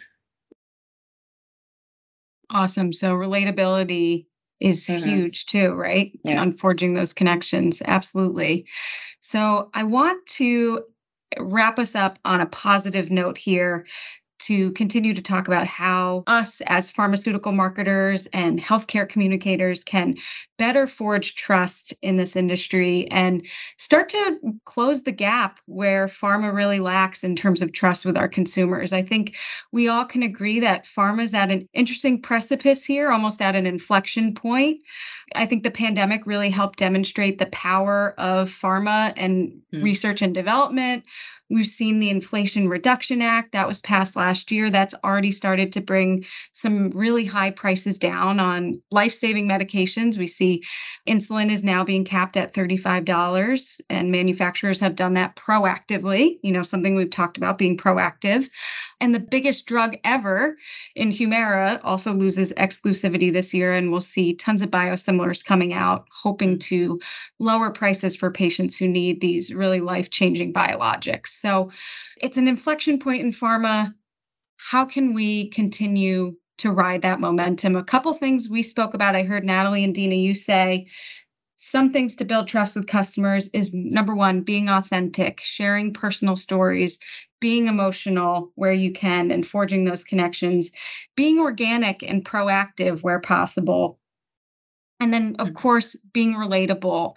Awesome. 2.49 2.91
So 2.91 3.15
relatability 3.15 4.25
is 4.61 4.87
Mhm. 4.87 5.03
huge 5.03 5.45
too, 5.47 5.73
right? 5.73 6.11
Yeah. 6.23 6.41
On 6.41 6.53
forging 6.53 6.93
those 6.93 7.13
connections. 7.13 7.81
Absolutely. 7.85 8.65
So 9.21 9.69
I 9.73 9.83
want 9.83 10.25
to 10.37 10.83
wrap 11.39 11.79
us 11.79 11.95
up 11.95 12.19
on 12.25 12.41
a 12.41 12.45
positive 12.45 13.09
note 13.11 13.37
here 13.37 13.85
to 14.45 14.71
continue 14.73 15.13
to 15.13 15.21
talk 15.21 15.47
about 15.47 15.67
how 15.67 16.23
us 16.27 16.61
as 16.67 16.89
pharmaceutical 16.91 17.51
marketers 17.51 18.27
and 18.33 18.59
healthcare 18.59 19.07
communicators 19.07 19.83
can 19.83 20.15
better 20.57 20.85
forge 20.85 21.33
trust 21.35 21.93
in 22.01 22.15
this 22.17 22.35
industry 22.35 23.07
and 23.09 23.45
start 23.77 24.09
to 24.09 24.39
close 24.65 25.03
the 25.03 25.11
gap 25.11 25.59
where 25.65 26.07
pharma 26.07 26.53
really 26.53 26.79
lacks 26.79 27.23
in 27.23 27.35
terms 27.35 27.61
of 27.61 27.71
trust 27.71 28.05
with 28.05 28.15
our 28.17 28.27
consumers. 28.27 28.93
I 28.93 29.01
think 29.01 29.35
we 29.71 29.87
all 29.87 30.05
can 30.05 30.21
agree 30.23 30.59
that 30.59 30.85
pharma 30.85 31.23
is 31.23 31.33
at 31.33 31.51
an 31.51 31.67
interesting 31.73 32.21
precipice 32.21 32.83
here, 32.83 33.11
almost 33.11 33.41
at 33.41 33.55
an 33.55 33.65
inflection 33.65 34.33
point. 34.35 34.81
I 35.35 35.45
think 35.45 35.63
the 35.63 35.71
pandemic 35.71 36.25
really 36.27 36.49
helped 36.49 36.79
demonstrate 36.79 37.37
the 37.39 37.45
power 37.47 38.13
of 38.19 38.49
pharma 38.49 39.13
and 39.17 39.61
Mm. 39.73 39.83
research 39.83 40.21
and 40.21 40.33
development. 40.33 41.05
We've 41.51 41.67
seen 41.67 41.99
the 41.99 42.09
Inflation 42.09 42.69
Reduction 42.69 43.21
Act 43.21 43.51
that 43.51 43.67
was 43.67 43.81
passed 43.81 44.15
last 44.15 44.51
year. 44.51 44.69
That's 44.69 44.95
already 45.03 45.33
started 45.33 45.73
to 45.73 45.81
bring 45.81 46.23
some 46.53 46.91
really 46.91 47.25
high 47.25 47.51
prices 47.51 47.97
down 47.97 48.39
on 48.39 48.81
life 48.89 49.13
saving 49.13 49.49
medications. 49.49 50.17
We 50.17 50.27
see 50.27 50.63
insulin 51.09 51.51
is 51.51 51.61
now 51.61 51.83
being 51.83 52.05
capped 52.05 52.37
at 52.37 52.53
$35, 52.53 53.81
and 53.89 54.11
manufacturers 54.11 54.79
have 54.79 54.95
done 54.95 55.13
that 55.15 55.35
proactively, 55.35 56.39
you 56.41 56.53
know, 56.53 56.63
something 56.63 56.95
we've 56.95 57.09
talked 57.09 57.37
about 57.37 57.57
being 57.57 57.75
proactive. 57.75 58.47
And 59.01 59.13
the 59.13 59.19
biggest 59.19 59.65
drug 59.65 59.97
ever 60.05 60.55
in 60.95 61.11
Humira 61.11 61.81
also 61.83 62.13
loses 62.13 62.53
exclusivity 62.53 63.33
this 63.33 63.53
year, 63.53 63.73
and 63.73 63.91
we'll 63.91 63.99
see 63.99 64.35
tons 64.35 64.61
of 64.61 64.69
biosimilars 64.71 65.43
coming 65.43 65.73
out, 65.73 66.05
hoping 66.13 66.59
to 66.59 67.01
lower 67.39 67.71
prices 67.71 68.15
for 68.15 68.31
patients 68.31 68.77
who 68.77 68.87
need 68.87 69.19
these 69.19 69.53
really 69.53 69.81
life 69.81 70.11
changing 70.11 70.53
biologics. 70.53 71.40
So 71.41 71.71
it's 72.17 72.37
an 72.37 72.47
inflection 72.47 72.99
point 72.99 73.21
in 73.21 73.31
pharma. 73.31 73.93
How 74.57 74.85
can 74.85 75.13
we 75.13 75.49
continue 75.49 76.35
to 76.59 76.71
ride 76.71 77.01
that 77.01 77.19
momentum? 77.19 77.75
A 77.75 77.83
couple 77.83 78.13
things 78.13 78.49
we 78.49 78.61
spoke 78.61 78.93
about. 78.93 79.15
I 79.15 79.23
heard 79.23 79.43
Natalie 79.43 79.83
and 79.83 79.95
Deana, 79.95 80.15
you 80.15 80.35
say 80.35 80.87
some 81.63 81.91
things 81.91 82.15
to 82.15 82.25
build 82.25 82.47
trust 82.47 82.75
with 82.75 82.87
customers 82.87 83.47
is 83.53 83.71
number 83.71 84.15
one, 84.15 84.41
being 84.41 84.67
authentic, 84.67 85.39
sharing 85.39 85.93
personal 85.93 86.35
stories, 86.35 86.99
being 87.39 87.67
emotional 87.67 88.51
where 88.55 88.73
you 88.73 88.91
can, 88.91 89.29
and 89.31 89.47
forging 89.47 89.85
those 89.85 90.03
connections, 90.03 90.71
being 91.15 91.37
organic 91.39 92.01
and 92.01 92.25
proactive 92.25 93.03
where 93.03 93.19
possible. 93.19 93.99
And 94.99 95.13
then, 95.13 95.35
of 95.37 95.53
course, 95.53 95.95
being 96.13 96.33
relatable, 96.33 97.15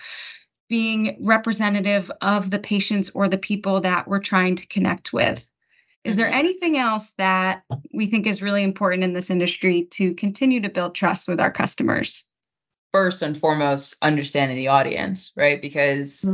being 0.68 1.16
representative 1.20 2.10
of 2.20 2.50
the 2.50 2.58
patients 2.58 3.10
or 3.14 3.28
the 3.28 3.38
people 3.38 3.80
that 3.80 4.08
we're 4.08 4.18
trying 4.20 4.54
to 4.56 4.66
connect 4.66 5.12
with. 5.12 5.46
Is 6.04 6.16
there 6.16 6.30
Mhm. 6.30 6.34
anything 6.34 6.76
else 6.76 7.12
that 7.16 7.62
we 7.92 8.06
think 8.06 8.26
is 8.26 8.42
really 8.42 8.62
important 8.62 9.04
in 9.04 9.14
this 9.14 9.30
industry 9.30 9.86
to 9.92 10.14
continue 10.14 10.60
to 10.60 10.68
build 10.68 10.94
trust 10.94 11.28
with 11.28 11.40
our 11.40 11.50
customers? 11.50 12.24
First 12.92 13.22
and 13.22 13.36
foremost, 13.36 13.96
understanding 14.02 14.56
the 14.56 14.68
audience, 14.68 15.32
right? 15.36 15.60
Because 15.60 16.24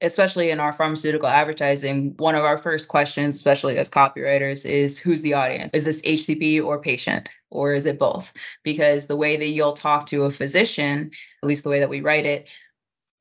especially 0.00 0.50
in 0.50 0.60
our 0.60 0.72
pharmaceutical 0.72 1.28
advertising, 1.28 2.14
one 2.18 2.34
of 2.34 2.44
our 2.44 2.56
first 2.56 2.88
questions, 2.88 3.34
especially 3.34 3.76
as 3.76 3.90
copywriters, 3.90 4.64
is 4.64 4.98
who's 4.98 5.20
the 5.22 5.34
audience? 5.34 5.72
Is 5.74 5.84
this 5.84 6.00
HCP 6.02 6.60
or 6.64 6.80
patient? 6.80 7.28
Or 7.50 7.74
is 7.74 7.84
it 7.84 7.98
both? 7.98 8.32
Because 8.62 9.08
the 9.08 9.16
way 9.16 9.36
that 9.36 9.48
you'll 9.48 9.74
talk 9.74 10.06
to 10.06 10.24
a 10.24 10.30
physician, 10.30 11.10
at 11.42 11.46
least 11.48 11.64
the 11.64 11.70
way 11.70 11.80
that 11.80 11.90
we 11.90 12.00
write 12.00 12.24
it, 12.24 12.46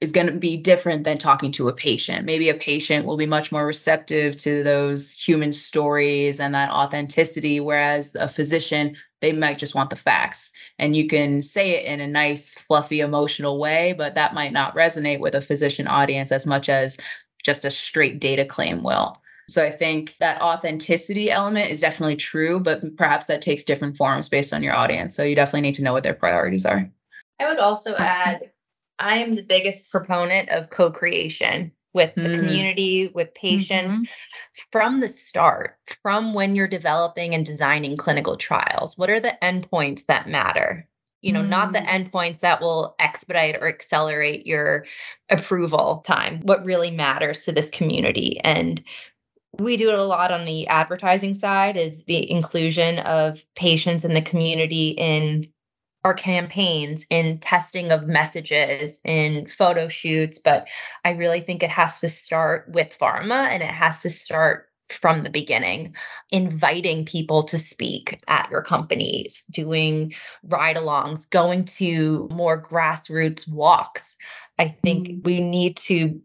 is 0.01 0.12
going 0.13 0.27
to 0.27 0.33
be 0.33 0.55
different 0.55 1.03
than 1.03 1.17
talking 1.17 1.51
to 1.51 1.67
a 1.67 1.73
patient. 1.73 2.25
Maybe 2.25 2.47
a 2.49 2.53
patient 2.53 3.05
will 3.05 3.17
be 3.17 3.25
much 3.25 3.51
more 3.51 3.65
receptive 3.65 4.38
to 4.38 4.63
those 4.63 5.12
human 5.12 5.51
stories 5.51 6.39
and 6.39 6.53
that 6.55 6.71
authenticity, 6.71 7.59
whereas 7.59 8.15
a 8.15 8.29
physician, 8.29 8.95
they 9.19 9.33
might 9.33 9.57
just 9.57 9.75
want 9.75 9.89
the 9.89 9.97
facts. 9.97 10.53
And 10.77 10.95
you 10.95 11.07
can 11.07 11.41
say 11.41 11.71
it 11.71 11.85
in 11.85 11.99
a 11.99 12.07
nice, 12.07 12.55
fluffy, 12.55 13.01
emotional 13.01 13.59
way, 13.59 13.93
but 13.97 14.15
that 14.15 14.33
might 14.33 14.53
not 14.53 14.73
resonate 14.73 15.19
with 15.19 15.35
a 15.35 15.41
physician 15.41 15.88
audience 15.88 16.31
as 16.31 16.45
much 16.45 16.69
as 16.69 16.97
just 17.43 17.65
a 17.65 17.69
straight 17.69 18.21
data 18.21 18.45
claim 18.45 18.83
will. 18.83 19.21
So 19.49 19.65
I 19.65 19.71
think 19.71 20.15
that 20.17 20.41
authenticity 20.41 21.31
element 21.31 21.71
is 21.71 21.81
definitely 21.81 22.15
true, 22.15 22.59
but 22.59 22.95
perhaps 22.95 23.25
that 23.27 23.41
takes 23.41 23.63
different 23.63 23.97
forms 23.97 24.29
based 24.29 24.53
on 24.53 24.63
your 24.63 24.75
audience. 24.75 25.15
So 25.15 25.23
you 25.23 25.35
definitely 25.35 25.62
need 25.62 25.75
to 25.75 25.83
know 25.83 25.91
what 25.91 26.03
their 26.03 26.13
priorities 26.13 26.65
are. 26.65 26.89
I 27.39 27.49
would 27.49 27.57
also 27.57 27.95
Absolutely. 27.95 28.47
add 28.47 28.51
I 28.99 29.17
am 29.17 29.33
the 29.33 29.41
biggest 29.43 29.89
proponent 29.89 30.49
of 30.49 30.69
co 30.69 30.91
creation 30.91 31.71
with 31.93 32.13
the 32.15 32.29
Mm. 32.29 32.35
community, 32.35 33.07
with 33.07 33.33
patients 33.33 33.99
Mhm. 33.99 34.07
from 34.71 34.99
the 34.99 35.09
start, 35.09 35.77
from 36.03 36.33
when 36.33 36.55
you're 36.55 36.67
developing 36.67 37.33
and 37.33 37.45
designing 37.45 37.97
clinical 37.97 38.38
trials. 38.38 38.97
What 38.97 39.09
are 39.09 39.19
the 39.19 39.38
endpoints 39.41 40.05
that 40.05 40.27
matter? 40.27 40.88
You 41.21 41.33
know, 41.33 41.41
not 41.41 41.74
the 41.74 41.80
Mm. 41.80 41.88
endpoints 42.11 42.39
that 42.41 42.61
will 42.61 42.95
expedite 42.99 43.55
or 43.55 43.67
accelerate 43.67 44.45
your 44.45 44.86
approval 45.30 46.01
time. 46.05 46.41
What 46.41 46.65
really 46.65 46.91
matters 46.91 47.43
to 47.45 47.51
this 47.51 47.69
community. 47.71 48.39
And 48.43 48.84
we 49.59 49.78
do 49.78 49.89
it 49.89 49.95
a 49.99 50.03
lot 50.03 50.32
on 50.32 50.45
the 50.45 50.67
advertising 50.67 51.34
side 51.34 51.76
is 51.76 52.05
the 52.05 52.30
inclusion 52.32 52.99
of 52.99 53.43
patients 53.55 54.05
in 54.05 54.13
the 54.13 54.21
community 54.21 54.89
in 54.89 55.47
our 56.04 56.14
campaigns 56.14 57.06
in 57.10 57.39
testing 57.39 57.91
of 57.91 58.08
messages 58.08 59.00
in 59.04 59.47
photo 59.47 59.88
shoots 59.88 60.39
but 60.39 60.68
i 61.06 61.12
really 61.12 61.41
think 61.41 61.62
it 61.62 61.70
has 61.70 62.00
to 62.00 62.10
start 62.10 62.70
with 62.74 62.97
pharma 63.00 63.47
and 63.50 63.62
it 63.62 63.70
has 63.70 64.02
to 64.02 64.10
start 64.10 64.70
from 64.89 65.24
the 65.24 65.30
beginning, 65.30 65.95
inviting 66.32 67.06
people 67.06 67.43
to 67.43 67.60
speak 67.60 68.20
at 68.28 68.50
your 68.50 68.62
companies, 68.62 69.43
doing 69.52 70.14
ride 70.43 70.76
alongs, 70.76 71.30
going 71.30 71.66
to 71.66 72.28
more 72.32 72.62
grassroots 72.62 73.47
walks. 73.47 74.18
I 74.58 74.68
think 74.68 75.08
mm-hmm. 75.08 75.22
we 75.24 75.41
need 75.41 75.78
to 75.78 76.20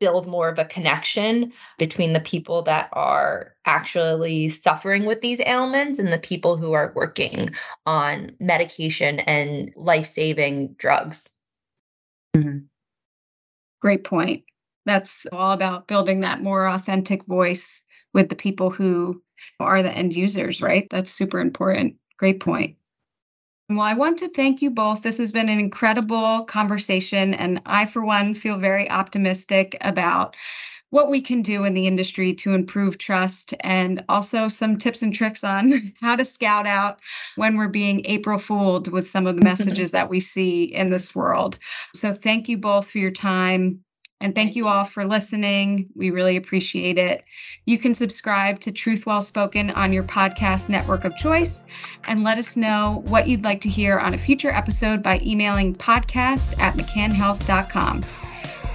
build 0.00 0.26
more 0.26 0.48
of 0.48 0.58
a 0.58 0.64
connection 0.64 1.52
between 1.78 2.12
the 2.12 2.20
people 2.20 2.62
that 2.62 2.88
are 2.92 3.54
actually 3.64 4.48
suffering 4.48 5.04
with 5.04 5.20
these 5.20 5.40
ailments 5.46 5.98
and 5.98 6.12
the 6.12 6.18
people 6.18 6.56
who 6.56 6.72
are 6.72 6.92
working 6.94 7.50
on 7.86 8.34
medication 8.40 9.20
and 9.20 9.72
life 9.76 10.06
saving 10.06 10.74
drugs. 10.74 11.30
Mm-hmm. 12.36 12.58
Great 13.80 14.04
point. 14.04 14.44
That's 14.86 15.26
all 15.32 15.52
about 15.52 15.86
building 15.88 16.20
that 16.20 16.42
more 16.42 16.66
authentic 16.66 17.24
voice 17.26 17.84
with 18.12 18.28
the 18.28 18.36
people 18.36 18.70
who 18.70 19.22
are 19.60 19.82
the 19.82 19.92
end 19.92 20.14
users, 20.14 20.60
right? 20.60 20.86
That's 20.90 21.10
super 21.10 21.40
important. 21.40 21.96
Great 22.18 22.40
point. 22.40 22.76
Well, 23.70 23.80
I 23.80 23.94
want 23.94 24.18
to 24.18 24.28
thank 24.28 24.60
you 24.60 24.70
both. 24.70 25.02
This 25.02 25.18
has 25.18 25.32
been 25.32 25.48
an 25.48 25.58
incredible 25.58 26.44
conversation, 26.44 27.32
and 27.32 27.62
I, 27.64 27.86
for 27.86 28.04
one, 28.04 28.34
feel 28.34 28.58
very 28.58 28.90
optimistic 28.90 29.76
about 29.80 30.36
what 30.90 31.08
we 31.08 31.20
can 31.20 31.42
do 31.42 31.64
in 31.64 31.74
the 31.74 31.86
industry 31.86 32.34
to 32.34 32.54
improve 32.54 32.98
trust 32.98 33.54
and 33.60 34.04
also 34.08 34.48
some 34.48 34.76
tips 34.78 35.02
and 35.02 35.14
tricks 35.14 35.44
on 35.44 35.94
how 36.00 36.16
to 36.16 36.24
scout 36.24 36.66
out 36.66 37.00
when 37.36 37.56
we're 37.56 37.68
being 37.68 38.02
April 38.04 38.38
fooled 38.38 38.88
with 38.92 39.06
some 39.06 39.26
of 39.26 39.36
the 39.36 39.42
messages 39.44 39.92
that 39.92 40.10
we 40.10 40.20
see 40.20 40.64
in 40.64 40.90
this 40.90 41.14
world. 41.14 41.58
So, 41.94 42.12
thank 42.12 42.48
you 42.48 42.58
both 42.58 42.90
for 42.90 42.98
your 42.98 43.10
time. 43.10 43.83
And 44.20 44.34
thank 44.34 44.56
you 44.56 44.68
all 44.68 44.84
for 44.84 45.04
listening. 45.04 45.88
We 45.94 46.10
really 46.10 46.36
appreciate 46.36 46.98
it. 46.98 47.24
You 47.66 47.78
can 47.78 47.94
subscribe 47.94 48.60
to 48.60 48.72
Truth 48.72 49.06
Well 49.06 49.20
Spoken 49.20 49.70
on 49.70 49.92
your 49.92 50.04
podcast 50.04 50.68
network 50.68 51.04
of 51.04 51.16
choice 51.16 51.64
and 52.04 52.22
let 52.22 52.38
us 52.38 52.56
know 52.56 53.02
what 53.06 53.28
you'd 53.28 53.44
like 53.44 53.60
to 53.62 53.68
hear 53.68 53.98
on 53.98 54.14
a 54.14 54.18
future 54.18 54.50
episode 54.50 55.02
by 55.02 55.20
emailing 55.24 55.74
podcast 55.74 56.58
at 56.58 56.74
mccannhealth.com. 56.74 58.04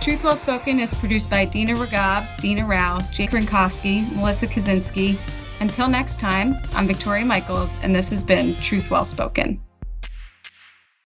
Truth 0.02 0.24
Well 0.24 0.36
Spoken 0.36 0.80
is 0.80 0.94
produced 0.94 1.30
by 1.30 1.46
Dina 1.46 1.74
Ragab, 1.74 2.26
Deana 2.40 2.66
Rauh, 2.66 3.12
Jake 3.12 3.32
Rinkowski, 3.32 4.10
Melissa 4.16 4.48
Kaczynski. 4.48 5.18
Until 5.60 5.90
next 5.90 6.20
time, 6.20 6.56
I'm 6.74 6.88
Victoria 6.88 7.26
Michels, 7.26 7.78
and 7.82 7.94
this 7.94 8.10
has 8.10 8.24
been 8.24 8.56
Truth 8.62 8.92
Well 8.92 9.06
Spoken. 9.06 9.60